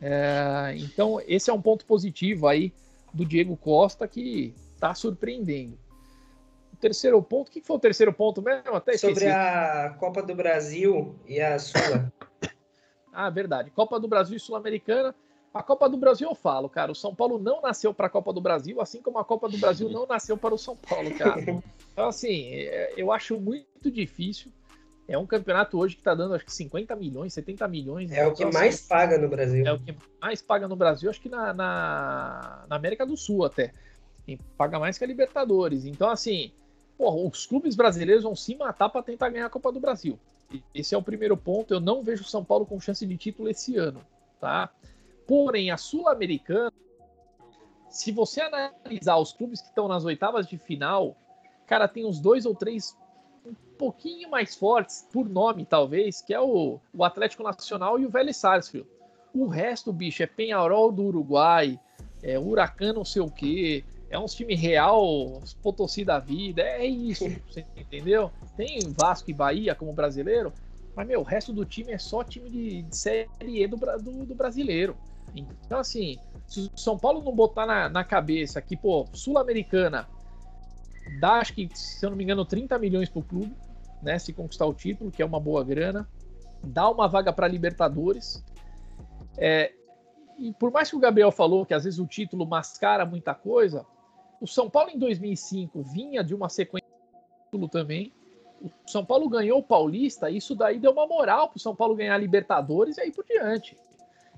[0.00, 2.72] É, então, esse é um ponto positivo aí
[3.12, 5.78] do Diego Costa que está surpreendendo.
[6.72, 8.74] O terceiro ponto, o que foi o terceiro ponto mesmo?
[8.74, 12.12] Até Sobre a Copa do Brasil e a Sula.
[13.16, 13.70] Ah, verdade.
[13.70, 15.14] Copa do Brasil e Sul-Americana.
[15.54, 16.90] A Copa do Brasil eu falo, cara.
[16.90, 19.56] O São Paulo não nasceu para a Copa do Brasil, assim como a Copa do
[19.56, 21.40] Brasil não nasceu para o São Paulo, cara.
[21.94, 24.50] Então, assim, é, eu acho muito difícil.
[25.06, 28.10] É um campeonato hoje que está dando, acho que 50 milhões, 70 milhões.
[28.10, 29.64] É o que então, mais assim, paga no Brasil.
[29.64, 33.44] É o que mais paga no Brasil, acho que na, na, na América do Sul
[33.44, 33.70] até.
[34.26, 35.84] E paga mais que a Libertadores.
[35.84, 36.50] Então, assim,
[36.98, 40.18] porra, os clubes brasileiros vão se matar para tentar ganhar a Copa do Brasil.
[40.74, 41.72] Esse é o primeiro ponto.
[41.72, 44.00] Eu não vejo o São Paulo com chance de título esse ano,
[44.40, 44.68] tá?
[45.26, 46.72] Porém, a Sul-Americana,
[47.88, 51.16] se você analisar os clubes que estão nas oitavas de final,
[51.66, 52.96] cara, tem uns dois ou três
[53.46, 58.10] um pouquinho mais fortes, por nome talvez, que é o, o Atlético Nacional e o
[58.10, 58.88] Vélez Sarsfield.
[59.34, 61.78] O resto, bicho, é Penharol do Uruguai,
[62.22, 67.24] é Huracan não sei o quê, é uns time real, Potosí da vida, é isso,
[67.48, 68.30] você entendeu?
[68.56, 70.52] Tem Vasco e Bahia como brasileiro,
[70.94, 74.26] mas, meu, o resto do time é só time de, de Série E do, do,
[74.26, 74.96] do, brasileiro.
[75.34, 80.08] Então, assim, se o São Paulo não botar na, na cabeça que, pô, Sul-Americana
[81.20, 83.54] dá, acho que, se eu não me engano, 30 milhões para o clube,
[84.02, 84.18] né?
[84.18, 86.08] Se conquistar o título, que é uma boa grana.
[86.62, 88.44] Dá uma vaga para Libertadores.
[89.36, 89.72] É,
[90.38, 93.84] e por mais que o Gabriel falou que às vezes o título mascara muita coisa,
[94.40, 98.12] o São Paulo em 2005 vinha de uma sequência de título também.
[98.60, 101.94] O São Paulo ganhou o Paulista, isso daí deu uma moral para o São Paulo
[101.94, 103.76] ganhar Libertadores e aí por diante.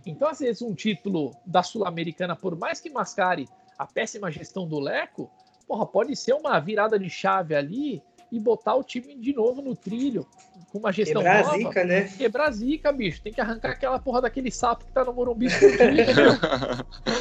[0.06, 4.78] Então, às vezes, um título da Sul-Americana, por mais que mascare a péssima gestão do
[4.78, 5.28] Leco,
[5.66, 9.74] porra, pode ser uma virada de chave ali e botar o time de novo no
[9.74, 10.26] trilho,
[10.72, 11.56] com uma gestão Quebrar nova.
[11.58, 12.04] zica, né?
[12.04, 13.22] Quebrar zica, bicho.
[13.22, 16.12] Tem que arrancar aquela porra daquele sapo que tá no Morumbi escondido,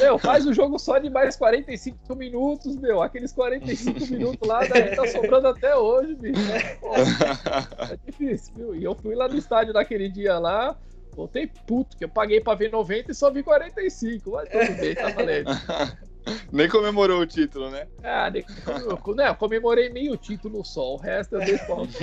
[0.00, 0.18] meu.
[0.18, 3.02] Faz o jogo só de mais 45 minutos, meu.
[3.02, 6.40] Aqueles 45 minutos lá daí tá sobrando até hoje, bicho.
[6.80, 8.74] Porra, é difícil, viu?
[8.74, 10.76] E eu fui lá no estádio naquele dia lá,
[11.16, 14.32] voltei puto, que eu paguei pra ver 90 e só vi 45.
[14.32, 15.48] Mas tudo bem, tá valendo.
[16.52, 17.86] Nem comemorou o título, né?
[18.02, 21.86] Ah, nem- eu, eu comemorei meio título só, o resto eu dei pau.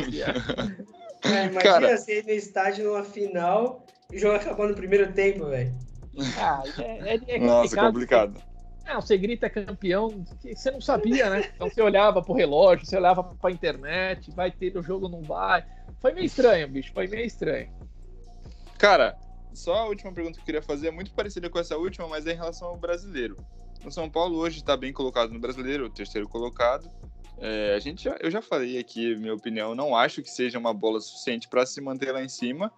[1.26, 1.98] É, imagina Cara.
[1.98, 5.74] você ir no estádio numa final e o jogo acabar no primeiro tempo, velho.
[6.38, 8.44] Ah, é, é, é Nossa, complicado.
[8.86, 11.50] Ah, você grita campeão, que você não sabia, né?
[11.56, 15.64] Então você olhava pro relógio, você olhava pra internet, vai ter o jogo, não vai.
[16.02, 17.70] Foi meio estranho, bicho, foi meio estranho.
[18.78, 19.18] Cara,
[19.54, 22.26] só a última pergunta que eu queria fazer é muito parecida com essa última, mas
[22.26, 23.38] é em relação ao brasileiro.
[23.86, 26.90] O São Paulo hoje está bem colocado no brasileiro, o terceiro colocado.
[27.38, 30.74] É, a gente já- eu já falei aqui, minha opinião, não acho que seja uma
[30.74, 32.72] bola suficiente para se manter lá em cima.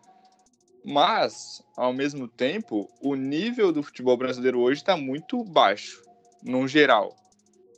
[0.84, 6.02] Mas, ao mesmo tempo, o nível do futebol brasileiro hoje está muito baixo,
[6.44, 7.16] no geral.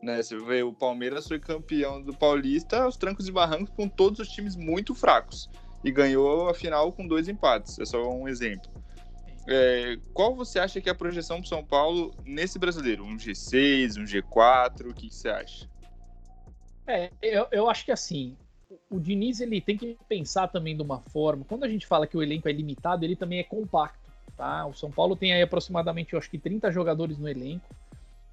[0.03, 0.21] Né?
[0.21, 4.29] Você vê o Palmeiras foi campeão do Paulista aos trancos e barrancos com todos os
[4.29, 5.49] times muito fracos
[5.83, 7.79] e ganhou a final com dois empates.
[7.79, 8.69] É só um exemplo.
[9.47, 13.05] É, qual você acha que é a projeção para São Paulo nesse brasileiro?
[13.05, 14.89] Um G6, um G4?
[14.89, 15.67] O que, que você acha?
[16.85, 18.35] É, eu, eu acho que assim,
[18.89, 21.45] o Diniz ele tem que pensar também de uma forma.
[21.47, 24.07] Quando a gente fala que o elenco é limitado, ele também é compacto.
[24.35, 24.65] Tá?
[24.65, 27.65] O São Paulo tem aí aproximadamente, eu acho que 30 jogadores no elenco.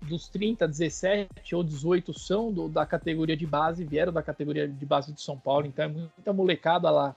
[0.02, 4.84] Dos 30, 17 ou 18 são do- da categoria de base, vieram da categoria de
[4.84, 7.16] base do São Paulo, então é muita molecada lá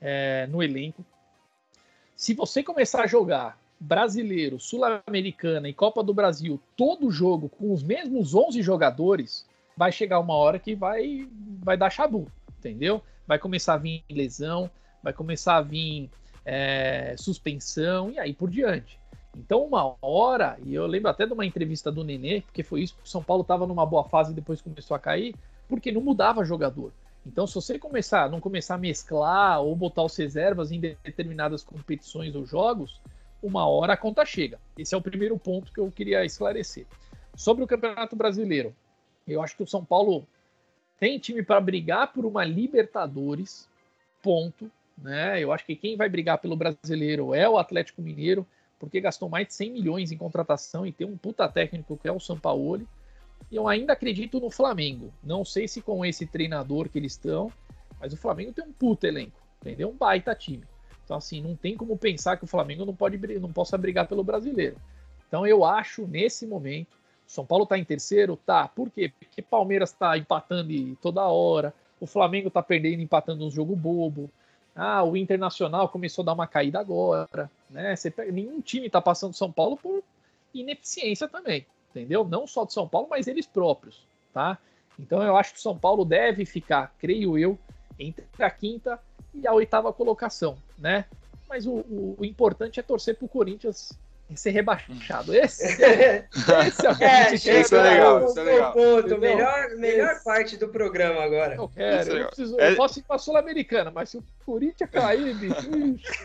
[0.00, 1.04] é, no elenco.
[2.14, 7.82] Se você começar a jogar brasileiro, sul-americana e Copa do Brasil, todo jogo com os
[7.82, 11.28] mesmos 11 jogadores, vai chegar uma hora que vai,
[11.62, 12.26] vai dar chabu,
[12.58, 13.02] entendeu?
[13.26, 14.70] Vai começar a vir lesão,
[15.02, 16.10] vai começar a vir
[16.44, 18.98] é, suspensão e aí por diante.
[19.36, 22.96] Então, uma hora, e eu lembro até de uma entrevista do Nenê, porque foi isso
[22.96, 25.34] que o São Paulo estava numa boa fase e depois começou a cair,
[25.68, 26.90] porque não mudava jogador.
[27.26, 32.36] Então, se você começar, não começar a mesclar ou botar os reservas em determinadas competições
[32.36, 33.00] ou jogos,
[33.42, 34.60] uma hora a conta chega.
[34.78, 36.86] Esse é o primeiro ponto que eu queria esclarecer.
[37.34, 38.74] Sobre o Campeonato Brasileiro,
[39.26, 40.26] eu acho que o São Paulo
[41.00, 43.68] tem time para brigar por uma Libertadores,
[44.22, 44.70] ponto.
[44.96, 45.42] Né?
[45.42, 48.46] Eu acho que quem vai brigar pelo brasileiro é o Atlético Mineiro,
[48.78, 52.12] porque gastou mais de 100 milhões em contratação e tem um puta técnico que é
[52.12, 52.84] o Sampaoli.
[52.84, 52.86] E
[53.50, 55.12] eu ainda acredito no Flamengo.
[55.22, 57.52] Não sei se com esse treinador que eles estão,
[58.00, 59.88] mas o Flamengo tem um puta elenco, entendeu?
[59.88, 60.64] Um baita time.
[61.04, 64.24] Então, assim, não tem como pensar que o Flamengo não, pode, não possa brigar pelo
[64.24, 64.76] brasileiro.
[65.28, 68.36] Então, eu acho, nesse momento, São Paulo está em terceiro?
[68.36, 68.66] Tá.
[68.66, 69.12] Por quê?
[69.16, 74.28] Porque Palmeiras está empatando toda hora, o Flamengo está perdendo, empatando um jogo bobo.
[74.74, 77.50] Ah, o Internacional começou a dar uma caída agora.
[77.70, 77.94] Né?
[77.94, 80.02] Você pega, nenhum time está passando São Paulo por
[80.52, 81.66] ineficiência também,
[81.96, 82.26] entendeu?
[82.28, 84.58] Não só de São Paulo, mas eles próprios, tá?
[84.98, 87.58] Então eu acho que o São Paulo deve ficar, creio eu,
[87.98, 89.00] entre a quinta
[89.32, 91.06] e a oitava colocação, né?
[91.48, 93.98] Mas o, o, o importante é torcer para o Corinthians
[94.34, 95.34] ser rebaixado.
[95.36, 96.26] Esse, é,
[96.66, 98.72] esse é o que a É, Isso é legal, isso é legal.
[98.72, 99.18] ponto.
[99.18, 100.24] Melhor, melhor Esse.
[100.24, 101.54] parte do programa agora.
[101.54, 102.28] Eu quero, Isso é eu, legal.
[102.30, 105.70] preciso, É- eu posso ir para a Sul-Americana, mas se o Corinthians cair, bicho,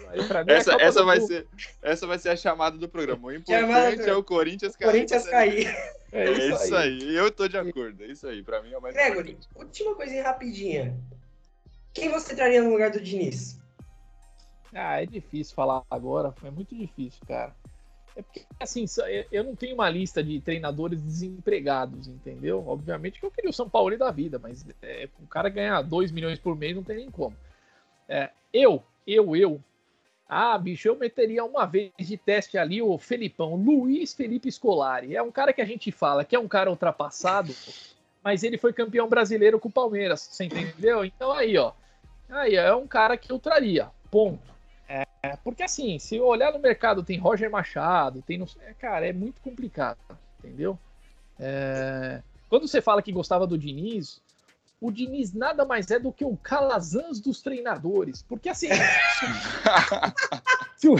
[0.09, 1.47] aí pra mim é Essa, Copa essa, vai ser,
[1.83, 3.27] essa vai ser a chamada do programa.
[3.27, 4.91] O importante é o Corinthians cair.
[4.91, 5.67] Corinthians cair.
[6.11, 7.03] É É isso, isso aí.
[7.03, 7.15] aí.
[7.15, 8.03] Eu tô de acordo.
[8.03, 8.43] É isso aí.
[8.43, 10.93] Pra mim é o mais Gregory, última coisinha rapidinha.
[11.93, 13.57] Quem você traria no lugar do Diniz?
[14.73, 17.53] Ah, é difícil falar agora, é muito difícil, cara.
[18.15, 22.63] É porque, assim, eu- eu não tenho uma lista de treinadores desempregados, entendeu?
[22.67, 26.11] Obviamente que eu queria o São Paulo da vida, mas é, o cara ganhar 2
[26.11, 27.35] milhões por mês não tem nem como.
[28.07, 29.61] É, eu, eu, eu.
[30.27, 35.15] Ah, bicho, eu meteria uma vez de teste ali o Felipão, Luiz Felipe Scolari.
[35.15, 37.53] É um cara que a gente fala que é um cara ultrapassado,
[38.23, 41.03] mas ele foi campeão brasileiro com o Palmeiras, você entendeu?
[41.03, 41.73] Então aí, ó.
[42.29, 44.50] Aí é um cara que eu traria, ponto.
[45.23, 48.41] É, porque assim, se olhar no mercado, tem Roger Machado, tem.
[48.61, 49.99] é, Cara, é muito complicado,
[50.39, 50.77] entendeu?
[51.39, 54.19] É, Quando você fala que gostava do Diniz,
[54.81, 58.23] o Diniz nada mais é do que o Calazans dos treinadores.
[58.23, 58.69] Porque assim,
[60.75, 60.95] se, o,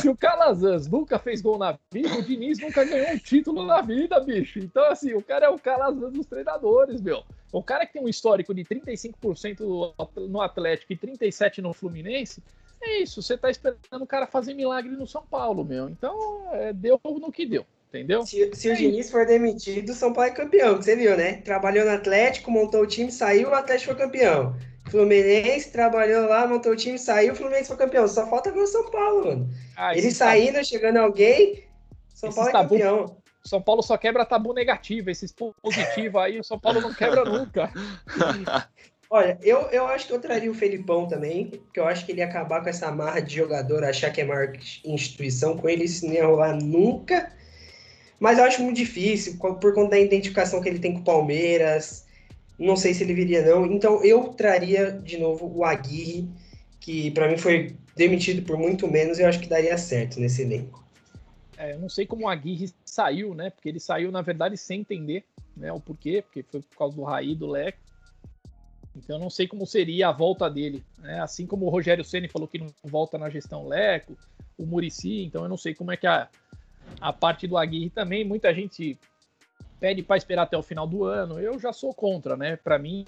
[0.00, 3.82] se o Calazans nunca fez gol na vida, o Diniz nunca ganhou um título na
[3.82, 4.58] vida, bicho.
[4.58, 7.22] Então, assim, o cara é o Calazans dos treinadores, meu.
[7.52, 9.92] O cara que tem um histórico de 35%
[10.28, 12.42] no Atlético e 37% no Fluminense,
[12.82, 13.22] é isso.
[13.22, 15.88] Você tá esperando o cara fazer milagre no São Paulo, meu.
[15.88, 17.66] Então, é, deu no que deu.
[17.88, 18.24] Entendeu?
[18.24, 21.38] Se, se o Diniz for demitido, o São Paulo é campeão, você viu, né?
[21.38, 24.54] Trabalhou no Atlético, montou o time, saiu, o Atlético foi campeão.
[24.88, 28.06] Fluminense trabalhou lá, montou o time, saiu, o Fluminense foi campeão.
[28.06, 29.50] Só falta ver o São Paulo, mano.
[29.76, 30.64] Ah, Ele saindo, tabu...
[30.64, 31.64] chegando alguém,
[32.14, 32.68] São Paulo é tabu...
[32.70, 33.16] campeão.
[33.42, 37.72] São Paulo só quebra tabu negativo, esses positivos aí, o São Paulo não quebra nunca.
[39.12, 42.20] Olha, eu, eu acho que eu traria o Felipão também, porque eu acho que ele
[42.20, 44.52] ia acabar com essa marra de jogador, achar que é maior
[44.84, 47.32] instituição, com ele isso não ia rolar nunca.
[48.20, 52.06] Mas eu acho muito difícil, por conta da identificação que ele tem com o Palmeiras.
[52.56, 53.66] Não sei se ele viria, não.
[53.66, 56.28] Então eu traria de novo o Aguirre,
[56.78, 60.84] que para mim foi demitido por muito menos eu acho que daria certo nesse elenco.
[61.58, 63.50] É, eu não sei como o Aguirre saiu, né?
[63.50, 65.24] Porque ele saiu, na verdade, sem entender
[65.56, 67.89] né, o porquê, porque foi por causa do Raí do Leco.
[68.96, 70.84] Então eu não sei como seria a volta dele.
[70.98, 71.20] Né?
[71.20, 74.16] Assim como o Rogério Ceni falou que não volta na gestão Leco,
[74.58, 76.28] o Murici, então eu não sei como é que a,
[77.00, 78.98] a parte do Aguirre também, muita gente
[79.78, 81.40] pede para esperar até o final do ano.
[81.40, 82.56] Eu já sou contra, né?
[82.56, 83.06] Para mim,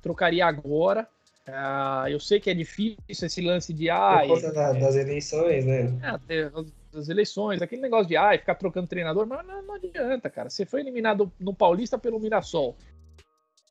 [0.00, 1.06] trocaria agora.
[1.46, 4.96] Uh, eu sei que é difícil esse lance de ai, Por conta da, é, das
[4.96, 5.98] eleições, né?
[6.28, 6.50] É,
[6.92, 10.50] das eleições, aquele negócio de ai, ficar trocando treinador, mas não, não adianta, cara.
[10.50, 12.76] Você foi eliminado no Paulista pelo Mirassol.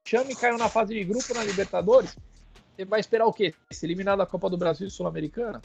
[0.07, 2.15] Chame caiu na fase de grupo na Libertadores.
[2.73, 3.53] Você vai esperar o quê?
[3.69, 5.61] Ser eliminado da Copa do Brasil e Sul-Americana?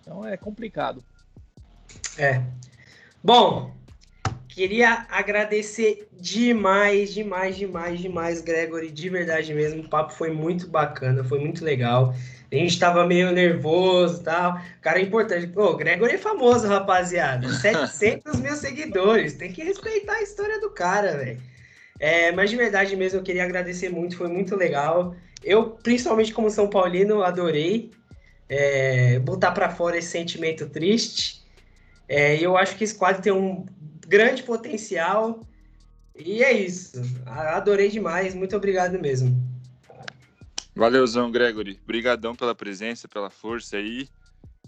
[0.00, 1.04] Então é complicado.
[2.18, 2.42] É.
[3.22, 3.72] Bom,
[4.48, 9.82] queria agradecer demais, demais, demais, demais, Gregory, de verdade mesmo.
[9.82, 12.12] O papo foi muito bacana, foi muito legal.
[12.50, 14.60] A gente tava meio nervoso e tal.
[14.80, 15.46] Cara, é importante.
[15.46, 17.48] Pô, Gregory é famoso, rapaziada.
[17.54, 19.34] 700 mil seguidores.
[19.34, 21.49] Tem que respeitar a história do cara, velho.
[22.00, 25.14] É, mas de verdade mesmo, eu queria agradecer muito, foi muito legal.
[25.44, 27.90] Eu, principalmente como São Paulino, adorei
[28.48, 31.42] é, botar para fora esse sentimento triste.
[32.08, 33.66] É, eu acho que esse quadro tem um
[34.08, 35.40] grande potencial.
[36.16, 37.00] E é isso.
[37.26, 38.34] Adorei demais.
[38.34, 39.36] Muito obrigado mesmo.
[40.74, 41.78] Valeuzão, Gregory.
[41.84, 44.08] Obrigadão pela presença, pela força aí.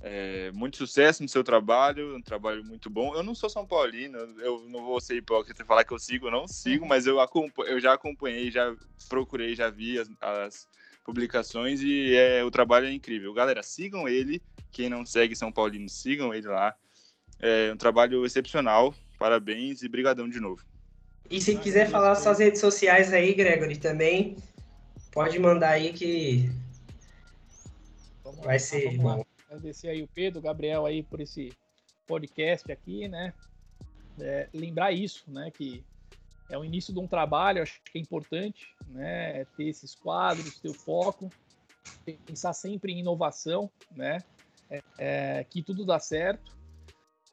[0.04, 3.14] É, muito sucesso no seu trabalho, um trabalho muito bom.
[3.14, 6.28] Eu não sou São Paulino, eu não vou ser hipócrita e falar que eu sigo,
[6.28, 7.18] não sigo, mas eu,
[7.68, 8.74] eu já acompanhei, já
[9.08, 10.68] procurei, já vi as, as
[11.04, 13.32] publicações e é, o trabalho é incrível.
[13.32, 14.42] Galera, sigam ele.
[14.72, 16.74] Quem não segue São Paulino, sigam ele lá.
[17.38, 18.92] É um trabalho excepcional.
[19.20, 20.64] Parabéns e brigadão de novo.
[21.30, 24.36] E se quiser falar suas redes sociais aí, Gregory, também,
[25.12, 26.50] pode mandar aí que
[28.42, 29.24] vai ser bom.
[29.52, 31.52] Agradecer aí o Pedro, o Gabriel aí por esse
[32.06, 33.34] podcast aqui, né?
[34.18, 35.50] É, lembrar isso, né?
[35.50, 35.84] Que
[36.48, 39.44] é o início de um trabalho, acho que é importante, né?
[39.54, 41.30] Ter esses quadros, ter o foco,
[42.26, 44.20] pensar sempre em inovação, né?
[44.70, 46.56] É, é, que tudo dá certo.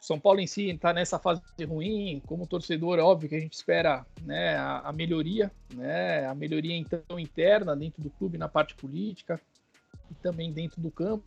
[0.02, 3.54] São Paulo em si está nessa fase ruim, como torcedor, é óbvio que a gente
[3.54, 8.76] espera né, a, a, melhoria, né, a melhoria então interna dentro do clube na parte
[8.76, 9.40] política
[10.10, 11.26] e também dentro do campo.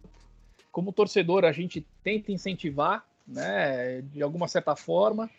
[0.73, 5.31] Como torcedor, a gente tenta incentivar, né, de alguma certa forma,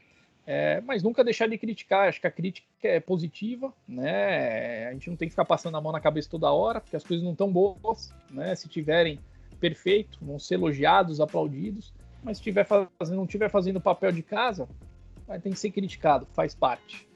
[0.46, 2.08] é, mas nunca deixar de criticar.
[2.08, 4.88] Acho que a crítica é positiva, né?
[4.88, 7.04] A gente não tem que ficar passando a mão na cabeça toda hora, porque as
[7.04, 8.54] coisas não estão boas, né?
[8.56, 9.20] Se tiverem
[9.60, 14.24] perfeito, vão ser elogiados, aplaudidos mas se tiver fazendo, não estiver fazendo o papel de
[14.24, 14.68] casa,
[15.28, 17.08] vai ter que ser criticado, faz parte.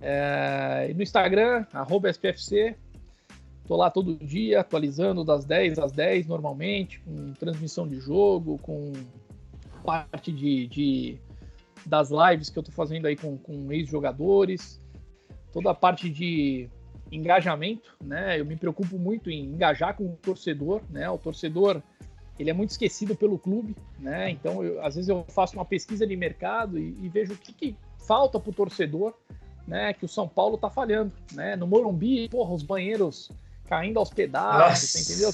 [0.00, 2.76] É, no Instagram, arroba SPFC,
[3.66, 8.92] tô lá todo dia atualizando das 10 às 10 normalmente, com transmissão de jogo, com
[9.84, 11.18] parte de, de
[11.84, 14.80] das lives que eu tô fazendo aí com, com ex-jogadores,
[15.52, 16.68] toda a parte de
[17.10, 18.40] engajamento, né?
[18.40, 21.08] Eu me preocupo muito em engajar com o torcedor, né?
[21.08, 21.80] O torcedor
[22.38, 24.30] ele é muito esquecido pelo clube, né?
[24.30, 27.52] Então, eu, às vezes eu faço uma pesquisa de mercado e, e vejo o que,
[27.52, 29.14] que falta para o torcedor,
[29.66, 29.92] né?
[29.92, 31.54] Que o São Paulo está falhando, né?
[31.54, 33.30] No Morumbi, porra, os banheiros
[33.66, 35.30] caindo aos pedaços, entendeu?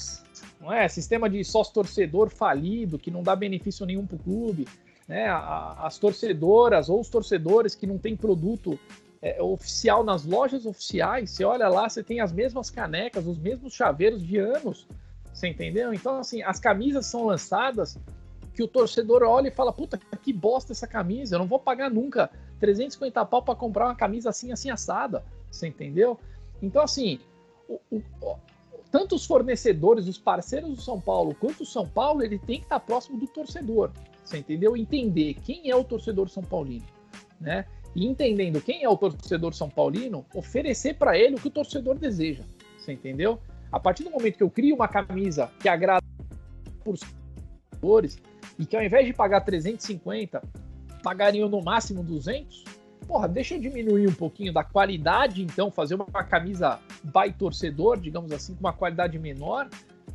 [0.61, 0.89] Não é?
[0.89, 4.66] Sistema de sócio-torcedor falido, que não dá benefício nenhum para o clube,
[5.09, 5.28] né?
[5.78, 8.78] As torcedoras ou os torcedores que não têm produto
[9.20, 13.72] é, oficial nas lojas oficiais, você olha lá, você tem as mesmas canecas, os mesmos
[13.72, 14.87] chaveiros de anos,
[15.33, 15.95] você entendeu?
[15.95, 17.99] Então, assim, as camisas são lançadas
[18.55, 21.91] que o torcedor olha e fala: puta, que bosta essa camisa, eu não vou pagar
[21.91, 22.30] nunca
[22.61, 25.24] 350 pau para comprar uma camisa assim, assim, assada.
[25.51, 26.18] Você entendeu?
[26.61, 27.20] Então, assim,
[27.91, 28.37] o, o,
[28.91, 32.64] tanto os fornecedores, os parceiros do São Paulo, quanto o São Paulo, ele tem que
[32.64, 33.91] estar próximo do torcedor.
[34.25, 34.77] Você entendeu?
[34.77, 36.85] Entender quem é o torcedor São Paulino,
[37.41, 37.64] né?
[37.95, 41.99] E entendendo quem é o torcedor São Paulino, oferecer para ele o que o torcedor
[41.99, 42.45] deseja.
[42.79, 43.39] Você entendeu?
[43.70, 46.05] A partir do momento que eu crio uma camisa que agrada
[46.85, 48.18] por torcedores
[48.59, 50.43] e que ao invés de pagar 350,
[51.03, 52.64] pagariam no máximo 200,
[53.13, 58.33] porra, deixa eu diminuir um pouquinho da qualidade, então, fazer uma camisa by torcedor, digamos
[58.33, 59.69] assim, com uma qualidade menor.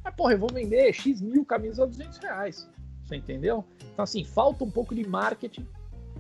[0.03, 2.67] Mas, porra, eu vou vender X mil camisas a 200 reais.
[3.03, 3.63] Você entendeu?
[3.93, 5.67] Então, assim, falta um pouco de marketing,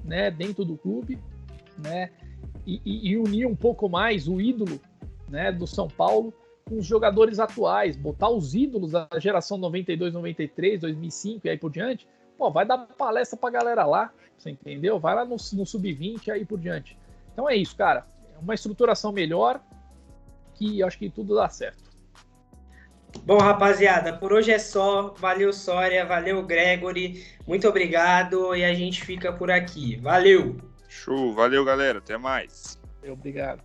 [0.05, 1.17] né, dentro do clube,
[1.79, 2.11] né,
[2.63, 4.79] e, e, e unir um pouco mais o ídolo,
[5.27, 6.31] né, do São Paulo
[6.69, 11.71] com os jogadores atuais, botar os ídolos da geração 92, 93, 2005 e aí por
[11.71, 12.07] diante,
[12.37, 14.99] pô, vai dar palestra pra galera lá, você entendeu?
[14.99, 16.97] Vai lá no, no sub-20 e aí por diante.
[17.33, 18.05] Então é isso, cara.
[18.35, 19.59] É uma estruturação melhor
[20.53, 21.87] que eu acho que tudo dá certo.
[23.23, 25.13] Bom, rapaziada, por hoje é só.
[25.17, 27.25] Valeu, Sória, valeu, Gregory.
[27.47, 29.97] Muito obrigado e a gente fica por aqui.
[29.97, 30.57] Valeu!
[30.87, 31.99] Show, valeu, galera.
[31.99, 32.79] Até mais.
[33.07, 33.61] Obrigado.